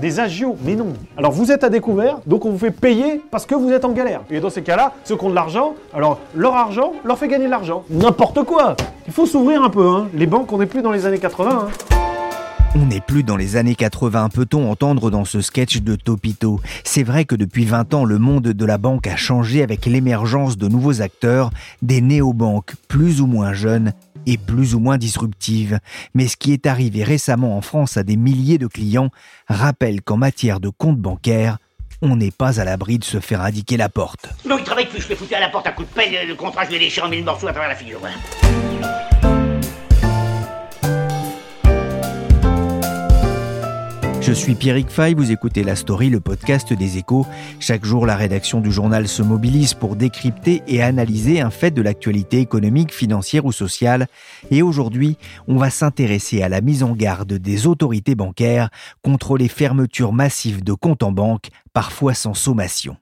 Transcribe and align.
Des 0.00 0.20
agios 0.20 0.56
Mais 0.64 0.74
non 0.74 0.92
Alors 1.16 1.32
vous 1.32 1.50
êtes 1.50 1.64
à 1.64 1.70
découvert, 1.70 2.18
donc 2.26 2.44
on 2.44 2.50
vous 2.50 2.58
fait 2.58 2.70
payer 2.70 3.22
parce 3.30 3.46
que 3.46 3.54
vous 3.54 3.70
êtes 3.70 3.84
en 3.84 3.92
galère. 3.92 4.22
Et 4.30 4.40
dans 4.40 4.50
ces 4.50 4.62
cas-là, 4.62 4.92
ceux 5.04 5.16
qui 5.16 5.24
ont 5.24 5.30
de 5.30 5.34
l'argent, 5.34 5.74
alors 5.94 6.20
leur 6.34 6.54
argent 6.54 6.92
leur 7.04 7.18
fait 7.18 7.28
gagner 7.28 7.46
de 7.46 7.50
l'argent. 7.50 7.84
N'importe 7.88 8.42
quoi 8.44 8.76
Il 9.06 9.12
faut 9.12 9.26
s'ouvrir 9.26 9.62
un 9.62 9.70
peu, 9.70 9.88
hein. 9.88 10.08
Les 10.14 10.26
banques, 10.26 10.52
on 10.52 10.58
n'est 10.58 10.66
plus 10.66 10.82
dans 10.82 10.92
les 10.92 11.06
années 11.06 11.18
80, 11.18 11.50
hein. 11.50 11.68
On 12.74 12.84
n'est 12.84 13.00
plus 13.00 13.22
dans 13.22 13.38
les 13.38 13.56
années 13.56 13.74
80, 13.74 14.28
peut-on 14.28 14.70
entendre 14.70 15.10
dans 15.10 15.24
ce 15.24 15.40
sketch 15.40 15.80
de 15.80 15.94
Topito. 15.94 16.60
C'est 16.84 17.04
vrai 17.04 17.24
que 17.24 17.34
depuis 17.34 17.64
20 17.64 17.94
ans, 17.94 18.04
le 18.04 18.18
monde 18.18 18.48
de 18.48 18.66
la 18.66 18.76
banque 18.76 19.06
a 19.06 19.16
changé 19.16 19.62
avec 19.62 19.86
l'émergence 19.86 20.58
de 20.58 20.68
nouveaux 20.68 21.00
acteurs, 21.00 21.50
des 21.80 22.02
néobanques 22.02 22.74
plus 22.86 23.22
ou 23.22 23.26
moins 23.26 23.54
jeunes 23.54 23.94
et 24.26 24.36
plus 24.36 24.74
ou 24.74 24.80
moins 24.80 24.98
disruptives. 24.98 25.78
Mais 26.14 26.28
ce 26.28 26.36
qui 26.36 26.52
est 26.52 26.66
arrivé 26.66 27.04
récemment 27.04 27.56
en 27.56 27.60
France 27.60 27.96
à 27.96 28.02
des 28.02 28.16
milliers 28.16 28.58
de 28.58 28.66
clients 28.66 29.10
rappelle 29.48 30.02
qu'en 30.02 30.16
matière 30.16 30.60
de 30.60 30.68
compte 30.68 30.98
bancaire, 30.98 31.58
on 32.02 32.16
n'est 32.16 32.30
pas 32.30 32.60
à 32.60 32.64
l'abri 32.64 32.98
de 32.98 33.04
se 33.04 33.20
faire 33.20 33.40
indiquer 33.40 33.76
la 33.76 33.88
porte. 33.88 34.28
Non, 34.44 34.58
il 34.58 34.64
travaille 34.64 34.86
plus, 34.86 35.00
je 35.00 35.08
l'ai 35.08 35.16
foutu 35.16 35.34
à 35.34 35.40
la 35.40 35.48
porte 35.48 35.66
à 35.66 35.72
coup 35.72 35.84
de 35.84 35.88
pelle, 35.88 36.28
le 36.28 36.34
contrat, 36.34 36.64
je 36.66 36.72
l'ai 36.72 36.78
déchiré 36.78 37.06
en 37.06 37.10
mille 37.10 37.24
morceaux 37.24 37.46
à 37.46 37.52
travers 37.52 37.70
la 37.70 37.76
figure. 37.76 38.00
Suis 44.36 44.54
Pierrick 44.54 44.90
Fay, 44.90 45.14
vous 45.14 45.32
écoutez 45.32 45.64
La 45.64 45.76
Story, 45.76 46.10
le 46.10 46.20
podcast 46.20 46.72
des 46.72 46.98
échos. 46.98 47.26
Chaque 47.58 47.84
jour, 47.84 48.06
la 48.06 48.16
rédaction 48.16 48.60
du 48.60 48.70
journal 48.70 49.08
se 49.08 49.22
mobilise 49.22 49.72
pour 49.72 49.96
décrypter 49.96 50.62
et 50.68 50.82
analyser 50.82 51.40
un 51.40 51.50
fait 51.50 51.70
de 51.70 51.80
l'actualité 51.80 52.40
économique, 52.40 52.92
financière 52.92 53.46
ou 53.46 53.52
sociale. 53.52 54.08
Et 54.50 54.62
aujourd'hui, 54.62 55.16
on 55.48 55.56
va 55.56 55.70
s'intéresser 55.70 56.42
à 56.42 56.48
la 56.48 56.60
mise 56.60 56.82
en 56.82 56.92
garde 56.92 57.32
des 57.32 57.66
autorités 57.66 58.14
bancaires 58.14 58.68
contre 59.02 59.38
les 59.38 59.48
fermetures 59.48 60.12
massives 60.12 60.62
de 60.62 60.74
comptes 60.74 61.02
en 61.02 61.12
banque, 61.12 61.48
parfois 61.72 62.12
sans 62.12 62.34
sommation. 62.34 62.96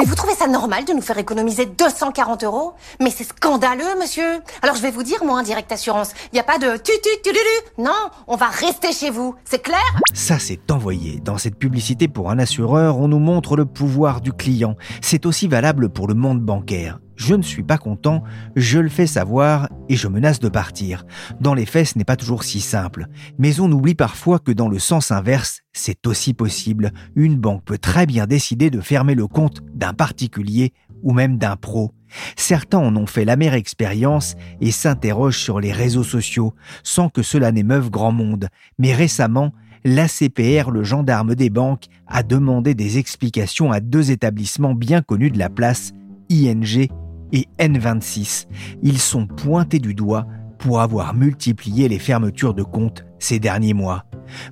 Mais 0.00 0.06
vous 0.06 0.14
trouvez 0.14 0.32
ça 0.32 0.46
normal 0.46 0.86
de 0.86 0.94
nous 0.94 1.02
faire 1.02 1.18
économiser 1.18 1.66
240 1.66 2.44
euros? 2.44 2.72
Mais 3.02 3.10
c'est 3.10 3.24
scandaleux, 3.24 3.98
monsieur. 4.00 4.40
Alors 4.62 4.74
je 4.74 4.80
vais 4.80 4.90
vous 4.90 5.02
dire, 5.02 5.22
moi, 5.26 5.42
direct 5.42 5.70
assurance, 5.72 6.12
il 6.32 6.36
n'y 6.36 6.40
a 6.40 6.42
pas 6.42 6.56
de 6.56 6.78
tu 6.78 6.92
tu 7.22 7.30
Non, 7.76 8.08
on 8.26 8.34
va 8.34 8.46
rester 8.46 8.92
chez 8.92 9.10
vous, 9.10 9.34
c'est 9.44 9.62
clair? 9.62 9.84
Ça, 10.14 10.38
c'est 10.38 10.70
envoyé. 10.70 11.20
Dans 11.20 11.36
cette 11.36 11.56
publicité 11.56 12.08
pour 12.08 12.30
un 12.30 12.38
assureur, 12.38 12.96
on 12.96 13.08
nous 13.08 13.18
montre 13.18 13.56
le 13.56 13.66
pouvoir 13.66 14.22
du 14.22 14.32
client. 14.32 14.74
C'est 15.02 15.26
aussi 15.26 15.48
valable 15.48 15.90
pour 15.90 16.08
le 16.08 16.14
monde 16.14 16.40
bancaire 16.40 16.98
je 17.20 17.34
ne 17.34 17.42
suis 17.42 17.62
pas 17.62 17.76
content, 17.76 18.22
je 18.56 18.78
le 18.78 18.88
fais 18.88 19.06
savoir 19.06 19.68
et 19.90 19.96
je 19.96 20.08
menace 20.08 20.40
de 20.40 20.48
partir. 20.48 21.04
Dans 21.38 21.52
les 21.52 21.66
faits, 21.66 21.88
ce 21.88 21.98
n'est 21.98 22.04
pas 22.04 22.16
toujours 22.16 22.44
si 22.44 22.62
simple. 22.62 23.08
Mais 23.38 23.60
on 23.60 23.70
oublie 23.70 23.94
parfois 23.94 24.38
que 24.38 24.52
dans 24.52 24.70
le 24.70 24.78
sens 24.78 25.10
inverse, 25.10 25.60
c'est 25.74 26.06
aussi 26.06 26.32
possible. 26.32 26.92
Une 27.14 27.36
banque 27.36 27.62
peut 27.66 27.76
très 27.76 28.06
bien 28.06 28.26
décider 28.26 28.70
de 28.70 28.80
fermer 28.80 29.14
le 29.14 29.26
compte 29.26 29.60
d'un 29.74 29.92
particulier 29.92 30.72
ou 31.02 31.12
même 31.12 31.36
d'un 31.36 31.56
pro. 31.56 31.92
Certains 32.36 32.78
en 32.78 32.96
ont 32.96 33.06
fait 33.06 33.26
la 33.26 33.36
mère 33.36 33.52
expérience 33.52 34.34
et 34.62 34.70
s'interrogent 34.70 35.38
sur 35.38 35.60
les 35.60 35.72
réseaux 35.72 36.04
sociaux, 36.04 36.54
sans 36.82 37.10
que 37.10 37.22
cela 37.22 37.52
n'émeuve 37.52 37.90
grand 37.90 38.12
monde. 38.12 38.48
Mais 38.78 38.94
récemment, 38.94 39.52
l'ACPR, 39.84 40.70
le 40.70 40.84
gendarme 40.84 41.34
des 41.34 41.50
banques, 41.50 41.84
a 42.06 42.22
demandé 42.22 42.74
des 42.74 42.96
explications 42.96 43.72
à 43.72 43.80
deux 43.80 44.10
établissements 44.10 44.74
bien 44.74 45.02
connus 45.02 45.30
de 45.30 45.38
la 45.38 45.50
place, 45.50 45.92
ING 46.30 46.88
et 47.32 47.46
N26. 47.58 48.46
Ils 48.82 48.98
sont 48.98 49.26
pointés 49.26 49.78
du 49.78 49.94
doigt 49.94 50.26
pour 50.58 50.80
avoir 50.80 51.14
multiplié 51.14 51.88
les 51.88 51.98
fermetures 51.98 52.54
de 52.54 52.62
comptes 52.62 53.04
ces 53.18 53.38
derniers 53.38 53.74
mois. 53.74 54.04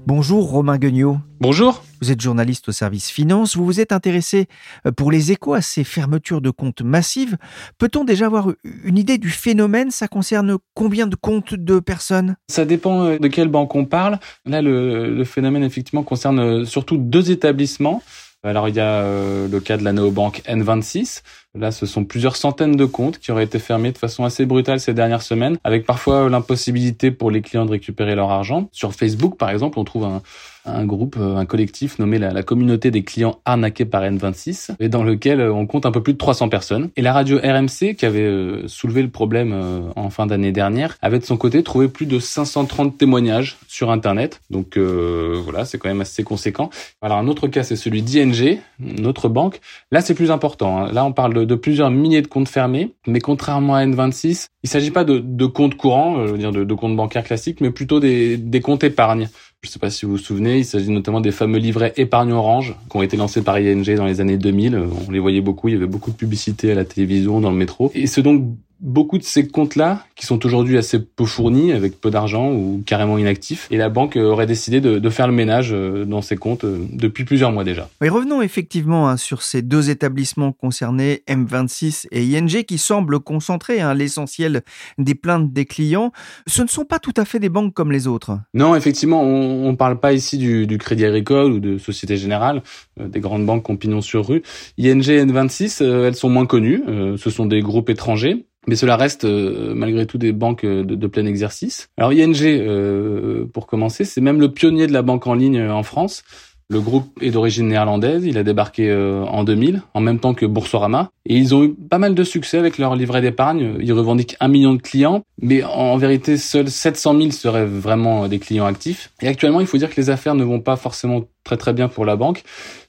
Bonjour 0.07 0.51
Romain 0.51 0.79
Guignot. 0.79 1.19
Bonjour. 1.41 1.85
Vous 2.01 2.11
êtes 2.11 2.21
journaliste 2.21 2.69
au 2.69 2.73
service 2.73 3.11
finance. 3.11 3.57
Vous 3.57 3.65
vous 3.65 3.81
êtes 3.81 3.93
intéressé 3.93 4.47
euh, 4.87 4.93
pour 4.93 5.13
les 5.13 5.33
échos 5.33 5.55
à 5.55 5.61
ces 5.61 5.85
fermetures 5.85 6.41
de 6.41 6.51
comptes 6.51 6.83
massives. 6.83 7.37
Peut-on 7.79 8.05
déjà 8.05 8.27
avoir 8.27 8.51
une 8.85 8.99
idée 8.99 9.19
du 9.19 9.31
phénomène? 9.31 9.91
Ça 9.91 10.09
concerne 10.09 10.57
combien 10.75 11.07
de 11.07 11.17
comptes 11.17 11.55
de 11.55 11.79
personnes? 11.79 12.37
Ça 12.49 12.65
dépend 12.65 13.05
euh, 13.05 13.19
de 13.19 13.29
quelle 13.29 13.49
banque 13.49 13.75
on 13.75 13.85
parle. 13.85 14.19
Là, 14.47 14.63
le, 14.63 15.15
le 15.15 15.25
phénomène 15.25 15.63
effectivement 15.63 16.03
concerne 16.03 16.41
euh, 16.41 16.65
surtout 16.65 16.97
deux 16.97 17.31
établissements. 17.31 18.03
Alors 18.45 18.69
il 18.69 18.77
y 18.77 18.81
a 18.81 19.03
le 19.03 19.61
cas 19.61 19.77
de 19.77 19.85
la 19.85 19.93
néobanque 19.93 20.43
N26 20.47 21.23
Là, 21.55 21.73
ce 21.73 21.87
sont 21.87 22.05
plusieurs 22.05 22.37
centaines 22.37 22.77
de 22.77 22.85
comptes 22.85 23.19
qui 23.19 23.33
auraient 23.33 23.45
été 23.45 23.59
fermés 23.59 23.91
de 23.91 23.99
façon 23.99 24.25
assez 24.25 24.45
brutale 24.45 24.81
ces 24.81 24.93
dernières 24.93 25.23
semaines, 25.23 25.57
avec 25.65 25.87
parfois 25.87 26.29
l'impossibilité 26.29 27.11
pour 27.11 27.31
les 27.31 27.41
clients 27.41 27.65
de 27.65 27.71
récupérer 27.71 28.15
leur 28.15 28.31
argent. 28.31 28.69
Sur 28.71 28.95
Facebook, 28.95 29.37
par 29.39 29.49
exemple, 29.51 29.79
on 29.79 29.85
trouve 29.85 30.05
un, 30.05 30.23
un 30.69 30.85
groupe, 30.85 31.17
euh, 31.19 31.37
un 31.37 31.47
collectif 31.47 31.99
nommé 31.99 32.19
la, 32.19 32.43
communauté 32.43 32.91
des 32.91 33.03
clients 33.03 33.41
arnaqués 33.45 33.85
par 33.85 34.03
N26, 34.03 34.71
et 34.81 34.89
dans 34.89 35.03
lequel 35.03 35.41
euh, 35.41 35.53
on 35.53 35.67
compte 35.67 35.87
un 35.87 35.91
peu 35.91 36.03
plus 36.03 36.13
de 36.13 36.19
300 36.19 36.49
personnes. 36.49 36.91
Et 36.97 37.03
la 37.03 37.13
radio 37.13 37.39
RMC, 37.39 37.95
qui 37.97 38.07
avait 38.07 38.21
euh, 38.21 38.67
soulevé 38.69 39.03
le 39.03 39.09
problème 39.09 39.55
en 39.97 40.11
fin 40.11 40.27
d'année 40.27 40.53
dernière, 40.53 40.97
avait 41.03 41.19
de 41.19 41.25
son 41.25 41.37
côté 41.37 41.63
trouvé 41.63 41.89
plus 41.89 42.07
de 42.07 42.19
530 42.19 42.97
témoignages 42.97 43.59
sur 43.67 43.91
Internet. 43.91 44.41
Donc 44.51 44.77
voilà, 44.79 45.65
c'est 45.65 45.79
quand 45.79 45.89
même 45.89 46.01
assez 46.01 46.23
conséquent. 46.23 46.71
Alors 47.03 47.19
un 47.19 47.29
autre 47.29 47.49
cas, 47.49 47.63
c'est 47.63 47.77
celui 47.77 48.03
d'ING, 48.03 48.59
notre 48.79 49.29
banque. 49.29 49.61
Là, 49.91 50.01
c'est 50.01 50.15
plus 50.15 50.31
important. 50.31 50.79
Hein. 50.79 50.93
Là, 50.93 51.05
on 51.05 51.13
parle 51.13 51.47
de, 51.47 51.55
plusieurs 51.55 51.91
milliers 51.91 52.23
de 52.23 52.27
comptes 52.27 52.49
fermés, 52.49 52.93
mais 53.07 53.21
contrairement 53.21 53.75
à 53.75 53.85
N26, 53.85 54.49
il 54.63 54.69
s'agit 54.69 54.91
pas 54.91 55.05
de, 55.05 55.47
comptes 55.47 55.77
courants, 55.77 56.27
je 56.27 56.33
veux 56.33 56.39
dire 56.39 56.53
de, 56.53 56.65
de, 56.65 56.75
comptes 56.75 56.97
bancaires 56.97 57.25
classiques, 57.25 57.61
mais 57.61 57.71
plutôt 57.71 58.01
des, 58.01 58.37
des 58.37 58.61
comptes 58.61 58.85
épargne. 58.85 59.29
Je 59.63 59.69
ne 59.69 59.73
sais 59.73 59.79
pas 59.81 59.91
si 59.91 60.07
vous 60.07 60.13
vous 60.13 60.19
souvenez, 60.19 60.58
il 60.59 60.65
s'agit 60.65 60.91
notamment 60.91 61.21
des 61.21 61.31
fameux 61.31 61.59
livrets 61.59 61.93
épargne 61.97 62.33
orange 62.33 62.77
qui 62.91 62.97
ont 62.97 63.03
été 63.03 63.17
lancés 63.17 63.43
par 63.43 63.59
ING 63.59 63.85
dans 63.97 64.07
les 64.07 64.21
années 64.21 64.37
2000. 64.37 64.79
On 65.09 65.11
les 65.11 65.19
voyait 65.19 65.41
beaucoup, 65.41 65.69
il 65.69 65.75
y 65.75 65.77
avait 65.77 65.87
beaucoup 65.87 66.11
de 66.11 66.17
publicité 66.17 66.73
à 66.73 66.75
la 66.75 66.85
télévision, 66.85 67.41
dans 67.41 67.51
le 67.51 67.57
métro. 67.57 67.91
Et 67.95 68.07
c'est 68.07 68.23
donc 68.23 68.45
beaucoup 68.81 69.19
de 69.19 69.23
ces 69.23 69.47
comptes-là, 69.49 70.05
qui 70.15 70.27
sont 70.27 70.45
aujourd'hui 70.47 70.79
assez 70.79 71.01
peu 71.01 71.25
fournis, 71.25 71.73
avec 71.73 72.01
peu 72.01 72.11
d'argent 72.11 72.53
ou 72.53 72.83
carrément 72.85 73.19
inactifs, 73.19 73.67
et 73.71 73.77
la 73.77 73.89
banque 73.89 74.17
aurait 74.17 74.47
décidé 74.47 74.81
de, 74.81 74.99
de 74.99 75.11
faire 75.11 75.27
le 75.27 75.33
ménage 75.33 75.71
euh, 75.73 76.05
dans 76.05 76.23
ces 76.23 76.37
comptes 76.37 76.65
euh, 76.65 76.87
depuis 76.93 77.25
plusieurs 77.25 77.53
mois 77.53 77.65
déjà. 77.65 77.89
Oui, 78.01 78.09
revenons 78.09 78.43
effectivement 78.43 79.09
hein, 79.09 79.17
sur 79.17 79.43
ces 79.43 79.63
deux 79.63 79.91
établissements 79.91 80.53
concernés, 80.53 81.23
M26 81.29 82.07
et 82.13 82.25
ING, 82.25 82.65
qui 82.65 82.79
semblent 82.79 83.21
concentrer 83.21 83.81
hein, 83.81 83.95
l'essentiel 83.95 84.63
des 84.99 85.15
plaintes 85.15 85.53
des 85.53 85.65
clients. 85.65 86.13
Ce 86.47 86.63
ne 86.63 86.69
sont 86.69 86.85
pas 86.85 86.99
tout 86.99 87.15
à 87.17 87.25
fait 87.25 87.39
des 87.39 87.49
banques 87.49 87.75
comme 87.75 87.93
les 87.93 88.07
autres. 88.07 88.39
Non, 88.55 88.75
effectivement, 88.75 89.23
on 89.23 89.71
ne 89.71 89.77
parle 89.77 89.99
pas 89.99 90.13
ici 90.13 90.39
du, 90.39 90.67
du, 90.67 90.79
Crédit 90.79 91.05
Agricole 91.05 91.53
ou 91.53 91.61
de 91.61 91.79
Société 91.79 92.17
Générale, 92.17 92.63
euh, 93.01 93.09
des 93.09 93.21
grandes 93.21 93.47
banques 93.47 93.69
ont 93.69 94.01
sur 94.01 94.27
rue. 94.27 94.43
ING 94.79 95.01
et 95.09 95.25
N26, 95.25 95.83
euh, 95.83 96.09
elles 96.09 96.15
sont 96.15 96.29
moins 96.29 96.47
connues, 96.47 96.83
euh, 96.89 97.17
ce 97.17 97.31
sont 97.31 97.47
des 97.47 97.61
groupes 97.61 97.91
étrangers. 97.91 98.47
Mais 98.69 98.77
cela 98.77 98.97
reste 98.97 99.25
euh, 99.25 99.73
malgré 99.75 100.05
tout 100.05 100.19
des 100.19 100.33
banques 100.33 100.63
euh, 100.65 100.85
de, 100.85 101.07
plein 101.07 101.25
exercice. 101.25 101.89
Alors 101.97 102.13
ING, 102.13 102.37
euh, 102.43 103.47
pour 103.47 103.67
commencer, 103.67 104.05
c'est 104.05 104.21
même 104.21 104.41
le 104.41 104.53
pionnier 104.53 104.87
de 104.87 104.93
la 104.93 105.01
banque 105.01 105.27
en 105.27 105.33
ligne 105.33 105.59
en 105.71 105.83
France. 105.83 106.23
Le 106.69 106.79
groupe 106.83 107.07
est 107.23 107.31
d'origine 107.31 107.69
néerlandaise, 107.69 108.27
il 108.27 108.37
a 108.37 108.43
débarqué 108.43 108.95
en 108.95 109.43
2000, 109.43 109.81
en 109.95 110.01
même 110.03 110.19
temps 110.19 110.35
que 110.35 110.45
Boursorama, 110.45 111.09
et 111.25 111.35
ils 111.35 111.55
ont 111.55 111.65
eu 111.65 111.73
pas 111.73 111.97
mal 111.97 112.15
de 112.15 112.23
succès 112.25 112.59
avec 112.59 112.77
leur 112.77 112.95
livret 112.95 113.23
d'épargne. 113.23 113.77
Ils 113.81 113.95
revendiquent 113.95 114.37
un 114.39 114.49
million 114.49 114.75
de 114.75 114.83
clients, 114.83 115.23
mais 115.41 115.65
en 115.65 115.97
vérité, 115.97 116.37
seuls 116.37 116.69
700 116.69 117.17
000 117.17 117.31
seraient 117.31 117.65
vraiment 117.65 118.29
des 118.29 118.39
clients 118.39 118.67
actifs. 118.67 119.11
Et 119.23 119.29
actuellement, 119.29 119.61
il 119.63 119.67
faut 119.67 119.79
dire 119.79 119.89
que 119.89 119.99
les 119.99 120.11
affaires 120.11 120.35
ne 120.35 120.45
vont 120.45 120.61
pas 120.61 120.77
forcément 120.77 121.25
très 121.43 121.57
très 121.57 121.73
bien 121.73 121.89
pour 121.89 122.05
la 122.05 122.17
banque, 122.17 122.43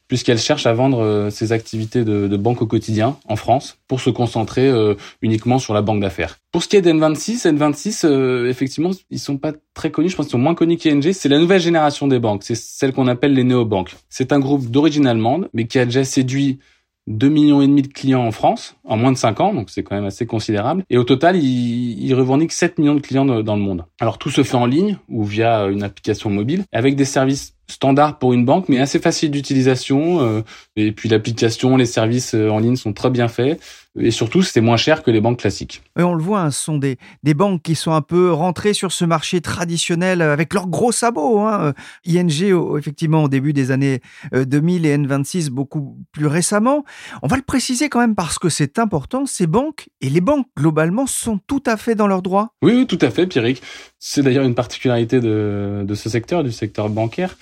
puisqu'elle 0.09 0.39
cherche 0.39 0.65
à 0.65 0.73
vendre 0.73 1.01
euh, 1.01 1.29
ses 1.29 1.53
activités 1.53 2.03
de, 2.03 2.27
de, 2.27 2.37
banque 2.37 2.61
au 2.61 2.65
quotidien 2.65 3.17
en 3.25 3.37
France 3.37 3.77
pour 3.87 4.01
se 4.01 4.09
concentrer 4.09 4.67
euh, 4.67 4.95
uniquement 5.21 5.59
sur 5.59 5.73
la 5.73 5.81
banque 5.81 6.01
d'affaires. 6.01 6.37
Pour 6.51 6.63
ce 6.63 6.67
qui 6.67 6.75
est 6.75 6.81
d'N26, 6.81 7.47
N26, 7.47 8.05
euh, 8.05 8.49
effectivement, 8.49 8.89
ils 9.11 9.19
sont 9.19 9.37
pas 9.37 9.53
très 9.73 9.91
connus, 9.91 10.09
je 10.09 10.17
pense 10.17 10.25
qu'ils 10.25 10.31
sont 10.31 10.39
moins 10.39 10.55
connus 10.55 10.77
qu'ING. 10.77 11.13
C'est 11.13 11.29
la 11.29 11.37
nouvelle 11.37 11.61
génération 11.61 12.07
des 12.07 12.19
banques, 12.19 12.43
c'est 12.43 12.55
celle 12.55 12.91
qu'on 12.91 13.07
appelle 13.07 13.33
les 13.33 13.45
néobanques. 13.45 13.95
C'est 14.09 14.33
un 14.33 14.39
groupe 14.39 14.69
d'origine 14.69 15.07
allemande, 15.07 15.47
mais 15.53 15.67
qui 15.67 15.79
a 15.79 15.85
déjà 15.85 16.03
séduit 16.03 16.59
2 17.07 17.29
millions 17.29 17.61
et 17.61 17.67
demi 17.67 17.83
de 17.83 17.87
clients 17.87 18.25
en 18.25 18.31
France 18.31 18.75
en 18.83 18.97
moins 18.97 19.11
de 19.11 19.17
5 19.17 19.39
ans, 19.41 19.53
donc 19.53 19.69
c'est 19.69 19.83
quand 19.83 19.95
même 19.95 20.05
assez 20.05 20.25
considérable. 20.25 20.83
Et 20.89 20.97
au 20.97 21.03
total, 21.03 21.37
il, 21.37 22.03
il 22.03 22.13
revendique 22.15 22.51
7 22.51 22.79
millions 22.79 22.95
de 22.95 23.01
clients 23.01 23.25
dans 23.25 23.55
le 23.55 23.61
monde. 23.61 23.85
Alors 23.99 24.17
tout 24.17 24.29
se 24.31 24.43
fait 24.43 24.57
en 24.57 24.65
ligne 24.65 24.97
ou 25.07 25.23
via 25.23 25.65
une 25.65 25.83
application 25.83 26.29
mobile 26.29 26.65
avec 26.71 26.95
des 26.95 27.05
services 27.05 27.55
standard 27.69 28.19
pour 28.19 28.33
une 28.33 28.45
banque, 28.45 28.67
mais 28.67 28.79
assez 28.79 28.99
facile 28.99 29.31
d'utilisation. 29.31 30.21
Euh, 30.21 30.41
et 30.75 30.91
puis 30.91 31.07
l'application, 31.09 31.77
les 31.77 31.85
services 31.85 32.33
euh, 32.33 32.49
en 32.49 32.59
ligne 32.59 32.75
sont 32.75 32.93
très 32.93 33.09
bien 33.09 33.27
faits. 33.27 33.59
Et 33.97 34.11
surtout, 34.11 34.43
c'est 34.43 34.61
moins 34.61 34.77
cher 34.77 35.01
que 35.01 35.09
les 35.09 35.19
banques 35.19 35.39
classiques. 35.39 35.81
Et 35.97 36.03
on 36.03 36.13
le 36.13 36.21
voit, 36.21 36.41
hein, 36.41 36.51
ce 36.51 36.63
sont 36.63 36.77
des, 36.77 36.97
des 37.23 37.33
banques 37.33 37.63
qui 37.63 37.73
sont 37.73 37.91
un 37.91 38.01
peu 38.01 38.31
rentrées 38.31 38.73
sur 38.73 38.91
ce 38.91 39.03
marché 39.03 39.41
traditionnel 39.41 40.21
avec 40.21 40.53
leurs 40.53 40.67
gros 40.67 40.91
sabots. 40.91 41.39
Hein. 41.39 41.73
ING, 42.05 42.77
effectivement, 42.77 43.23
au 43.23 43.29
début 43.29 43.51
des 43.51 43.71
années 43.71 44.01
2000 44.31 44.85
euh, 44.85 44.89
et 44.89 44.97
N26 44.97 45.49
beaucoup 45.49 45.97
plus 46.11 46.27
récemment. 46.27 46.85
On 47.23 47.27
va 47.27 47.35
le 47.35 47.41
préciser 47.41 47.89
quand 47.89 47.99
même 47.99 48.15
parce 48.15 48.37
que 48.37 48.49
c'est 48.49 48.77
important, 48.77 49.25
ces 49.25 49.47
banques 49.47 49.89
et 50.01 50.09
les 50.09 50.21
banques 50.21 50.47
globalement 50.55 51.07
sont 51.07 51.39
tout 51.47 51.63
à 51.65 51.75
fait 51.75 51.95
dans 51.95 52.07
leurs 52.07 52.21
droits. 52.21 52.53
Oui, 52.61 52.73
oui, 52.75 52.85
tout 52.85 52.99
à 53.01 53.09
fait, 53.09 53.25
Pierrick. 53.25 53.61
C'est 53.97 54.21
d'ailleurs 54.21 54.45
une 54.45 54.55
particularité 54.55 55.19
de, 55.19 55.83
de 55.85 55.95
ce 55.95 56.09
secteur, 56.09 56.43
du 56.43 56.51
secteur 56.51 56.89
bancaire. 56.89 57.37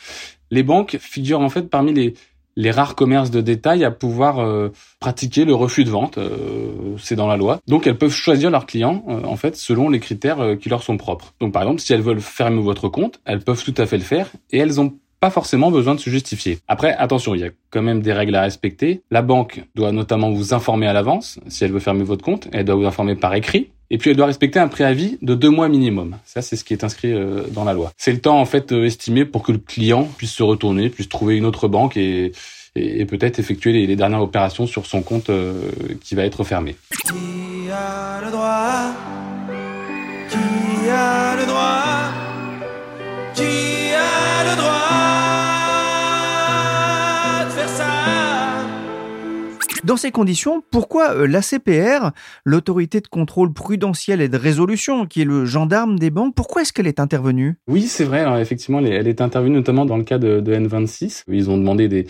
Les 0.50 0.64
banques 0.64 0.98
figurent 1.00 1.42
en 1.42 1.50
fait 1.50 1.70
parmi 1.70 1.94
les, 1.94 2.14
les 2.58 2.72
rares 2.72 2.96
commerces 2.96 3.32
de 3.32 3.40
détail 3.40 3.86
à 3.86 3.92
pouvoir 3.92 4.40
euh, 4.40 4.70
pratiquer 5.00 5.46
le 5.46 5.54
refus 5.54 5.86
de 5.86 5.90
vente. 5.90 6.18
Euh, 6.18 6.96
c'est 6.98 7.16
dans 7.16 7.28
la 7.28 7.38
loi. 7.38 7.60
Donc 7.68 7.88
elles 7.88 7.98
peuvent 7.98 8.12
choisir 8.12 8.50
leurs 8.50 8.66
clients 8.66 9.06
euh, 9.08 9.24
en 9.24 9.38
fait 9.38 9.56
selon 9.56 9.90
les 9.90 10.00
critères 10.00 10.58
qui 10.60 10.68
leur 10.68 10.84
sont 10.84 10.98
propres. 10.98 11.34
Donc 11.40 11.54
par 11.54 11.62
exemple, 11.62 11.80
si 11.80 11.94
elles 11.94 12.02
veulent 12.02 12.20
fermer 12.20 12.62
votre 12.62 12.90
compte, 12.90 13.22
elles 13.26 13.42
peuvent 13.42 13.64
tout 13.64 13.76
à 13.78 13.86
fait 13.86 13.98
le 13.98 14.04
faire 14.04 14.28
et 14.52 14.58
elles 14.58 14.82
ont 14.82 14.98
pas 15.20 15.30
forcément 15.30 15.72
besoin 15.72 15.96
de 15.96 16.00
se 16.00 16.10
justifier. 16.10 16.60
Après, 16.68 16.94
attention, 16.96 17.36
il 17.36 17.42
y 17.42 17.44
a 17.44 17.50
quand 17.72 17.82
même 17.82 18.02
des 18.02 18.14
règles 18.14 18.36
à 18.36 18.42
respecter. 18.42 19.02
La 19.12 19.22
banque 19.22 19.64
doit 19.76 19.92
notamment 19.92 20.32
vous 20.32 20.54
informer 20.54 20.88
à 20.88 20.94
l'avance 20.94 21.40
si 21.48 21.64
elle 21.64 21.72
veut 21.72 21.80
fermer 21.80 22.04
votre 22.04 22.24
compte. 22.24 22.48
Elle 22.52 22.66
doit 22.66 22.76
vous 22.76 22.86
informer 22.86 23.16
par 23.16 23.34
écrit. 23.34 23.70
Et 23.90 23.98
puis 23.98 24.10
elle 24.10 24.18
doit 24.18 24.26
respecter 24.26 24.60
un 24.60 24.68
préavis 24.68 25.18
de 25.22 25.34
deux 25.34 25.50
mois 25.50 25.70
minimum. 25.70 26.18
Ça, 26.26 26.42
c'est 26.42 26.58
ce 26.58 26.64
qui 26.64 26.74
est 26.74 26.84
inscrit 26.84 27.14
euh, 27.14 27.44
dans 27.52 27.64
la 27.64 27.74
loi. 27.74 27.92
C'est 27.98 28.12
le 28.12 28.20
temps 28.20 28.40
en 28.40 28.46
fait 28.46 28.74
euh, 28.74 28.86
estimé 28.86 29.24
pour 29.24 29.44
que 29.44 29.54
le 29.54 29.60
client 29.60 30.10
puisse 30.18 30.34
se 30.34 30.44
retourner, 30.44 30.90
puisse 30.90 31.08
trouver 31.08 31.38
une 31.38 31.46
autre 31.46 31.68
banque 31.68 31.96
et, 31.96 32.34
peut-être 32.76 33.40
effectuer 33.40 33.72
les, 33.72 33.96
dernières 33.96 34.22
opérations 34.22 34.68
sur 34.68 34.86
son 34.86 35.02
compte 35.02 35.32
euh, 35.32 35.72
qui 36.04 36.14
va 36.14 36.26
être 36.26 36.44
fermé. 36.44 36.76
Dans 49.88 49.96
ces 49.96 50.12
conditions, 50.12 50.62
pourquoi 50.70 51.14
euh, 51.14 51.28
l'ACPR, 51.28 52.12
l'autorité 52.44 53.00
de 53.00 53.08
contrôle 53.08 53.54
prudentiel 53.54 54.20
et 54.20 54.28
de 54.28 54.36
résolution, 54.36 55.06
qui 55.06 55.22
est 55.22 55.24
le 55.24 55.46
gendarme 55.46 55.98
des 55.98 56.10
banques, 56.10 56.36
pourquoi 56.36 56.64
est-ce 56.64 56.74
qu'elle 56.74 56.88
est 56.88 57.00
intervenue? 57.00 57.56
Oui, 57.70 57.84
c'est 57.84 58.04
vrai. 58.04 58.20
Alors 58.20 58.38
effectivement, 58.38 58.80
elle 58.80 59.08
est 59.08 59.22
intervenue 59.22 59.56
notamment 59.56 59.86
dans 59.86 59.96
le 59.96 60.04
cas 60.04 60.18
de, 60.18 60.42
N26. 60.42 61.24
Ils 61.32 61.50
ont 61.50 61.58
demandé 61.58 61.88
des, 61.88 62.06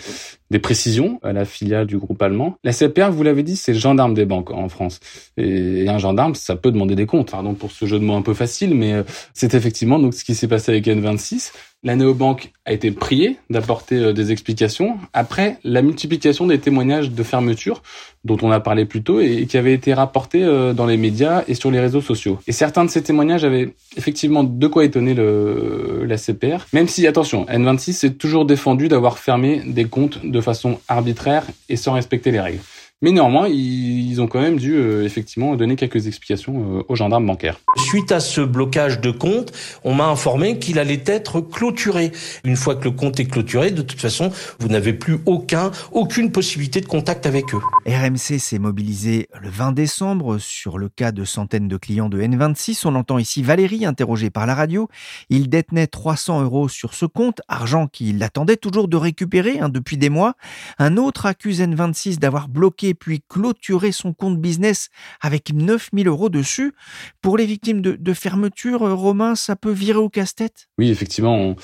précisions 0.59 1.19
à 1.21 1.33
la 1.33 1.45
filiale 1.45 1.85
du 1.85 1.99
groupe 1.99 2.19
allemand. 2.19 2.55
La 2.63 2.73
CPR, 2.73 3.11
vous 3.11 3.21
l'avez 3.21 3.43
dit, 3.43 3.55
c'est 3.55 3.73
le 3.73 3.79
gendarme 3.79 4.15
des 4.15 4.25
banques 4.25 4.49
en 4.49 4.69
France. 4.69 4.99
Et 5.37 5.87
un 5.87 5.99
gendarme, 5.99 6.33
ça 6.33 6.55
peut 6.55 6.71
demander 6.71 6.95
des 6.95 7.05
comptes. 7.05 7.29
Pardon 7.29 7.53
pour 7.53 7.69
ce 7.69 7.85
jeu 7.85 7.99
de 7.99 8.03
mots 8.03 8.15
un 8.15 8.23
peu 8.23 8.33
facile, 8.33 8.73
mais 8.73 8.93
euh, 8.93 9.03
c'est 9.35 9.53
effectivement 9.53 9.99
donc 9.99 10.15
ce 10.15 10.23
qui 10.23 10.33
s'est 10.33 10.47
passé 10.47 10.71
avec 10.71 10.87
N26. 10.87 11.51
La 11.83 11.95
néobanque 11.95 12.53
a 12.65 12.73
été 12.73 12.91
priée 12.91 13.37
d'apporter 13.51 13.95
euh, 13.97 14.13
des 14.13 14.31
explications 14.31 14.97
après 15.13 15.59
la 15.63 15.83
multiplication 15.83 16.47
des 16.47 16.57
témoignages 16.57 17.11
de 17.11 17.23
fermeture 17.23 17.83
dont 18.23 18.37
on 18.41 18.49
a 18.49 18.59
parlé 18.59 18.85
plus 18.85 19.03
tôt 19.03 19.19
et 19.19 19.45
qui 19.45 19.57
avaient 19.57 19.73
été 19.73 19.93
rapportés 19.93 20.43
euh, 20.43 20.73
dans 20.73 20.87
les 20.87 20.97
médias 20.97 21.43
et 21.47 21.53
sur 21.53 21.69
les 21.69 21.79
réseaux 21.79 22.01
sociaux. 22.01 22.39
Et 22.47 22.51
certains 22.51 22.83
de 22.83 22.89
ces 22.89 23.03
témoignages 23.03 23.43
avaient 23.43 23.75
effectivement 23.95 24.43
de 24.43 24.67
quoi 24.67 24.85
étonner 24.85 25.13
la 25.13 26.17
CPR, 26.17 26.65
même 26.73 26.87
si, 26.87 27.05
attention, 27.05 27.45
N26 27.45 27.93
s'est 27.93 28.13
toujours 28.13 28.45
défendu 28.45 28.87
d'avoir 28.87 29.19
fermé 29.19 29.61
des 29.65 29.85
comptes 29.85 30.25
de 30.25 30.41
façon 30.41 30.79
arbitraire 30.87 31.45
et 31.69 31.75
sans 31.75 31.93
respecter 31.93 32.31
les 32.31 32.39
règles. 32.39 32.59
Mais 33.03 33.11
néanmoins, 33.11 33.47
ils 33.47 34.19
ont 34.21 34.27
quand 34.27 34.41
même 34.41 34.57
dû 34.57 34.73
euh, 34.73 35.05
effectivement 35.05 35.55
donner 35.55 35.75
quelques 35.75 36.07
explications 36.07 36.79
euh, 36.79 36.83
aux 36.87 36.95
gendarmes 36.95 37.27
bancaires. 37.27 37.59
Suite 37.75 38.11
à 38.11 38.19
ce 38.19 38.41
blocage 38.41 39.01
de 39.01 39.11
compte, 39.11 39.53
on 39.83 39.93
m'a 39.93 40.07
informé 40.07 40.57
qu'il 40.57 40.79
allait 40.79 41.03
être 41.05 41.39
clôturé. 41.39 42.11
Une 42.43 42.55
fois 42.55 42.75
que 42.75 42.85
le 42.85 42.89
compte 42.89 43.19
est 43.19 43.25
clôturé, 43.25 43.69
de 43.69 43.83
toute 43.83 44.01
façon, 44.01 44.31
vous 44.59 44.67
n'avez 44.67 44.93
plus 44.93 45.19
aucun, 45.27 45.71
aucune 45.91 46.31
possibilité 46.31 46.81
de 46.81 46.87
contact 46.87 47.27
avec 47.27 47.53
eux. 47.53 47.59
RMC 47.85 48.39
s'est 48.39 48.57
mobilisé 48.57 49.29
le 49.39 49.49
20 49.51 49.73
décembre 49.73 50.39
sur 50.39 50.79
le 50.79 50.89
cas 50.89 51.11
de 51.11 51.23
centaines 51.23 51.67
de 51.67 51.77
clients 51.77 52.09
de 52.09 52.19
N26. 52.19 52.87
On 52.87 52.95
entend 52.95 53.19
ici 53.19 53.43
Valérie 53.43 53.85
interrogée 53.85 54.31
par 54.31 54.47
la 54.47 54.55
radio. 54.55 54.89
Il 55.29 55.49
détenait 55.49 55.85
300 55.85 56.41
euros 56.41 56.67
sur 56.67 56.95
ce 56.95 57.05
compte, 57.05 57.41
argent 57.47 57.85
qu'il 57.85 58.23
attendait 58.23 58.57
toujours 58.57 58.87
de 58.87 58.97
récupérer 58.97 59.59
hein, 59.59 59.69
depuis 59.69 59.97
des 59.97 60.09
mois. 60.09 60.33
Un 60.79 60.97
autre 60.97 61.27
accuse 61.27 61.61
N26 61.61 62.17
d'avoir 62.17 62.47
bloqué 62.47 62.86
puis 62.93 63.21
clôturer 63.27 63.91
son 63.91 64.13
compte 64.13 64.39
business 64.39 64.89
avec 65.21 65.53
9000 65.53 66.07
euros 66.07 66.29
dessus. 66.29 66.73
Pour 67.21 67.37
les 67.37 67.45
victimes 67.45 67.81
de, 67.81 68.13
fermeture, 68.13 68.83
euh, 68.83 68.93
Romain, 68.93 69.35
ça 69.35 69.55
peut 69.55 69.71
virer 69.71 69.99
au 69.99 70.09
casse-tête? 70.09 70.67
Oui, 70.77 70.89
effectivement, 70.89 71.55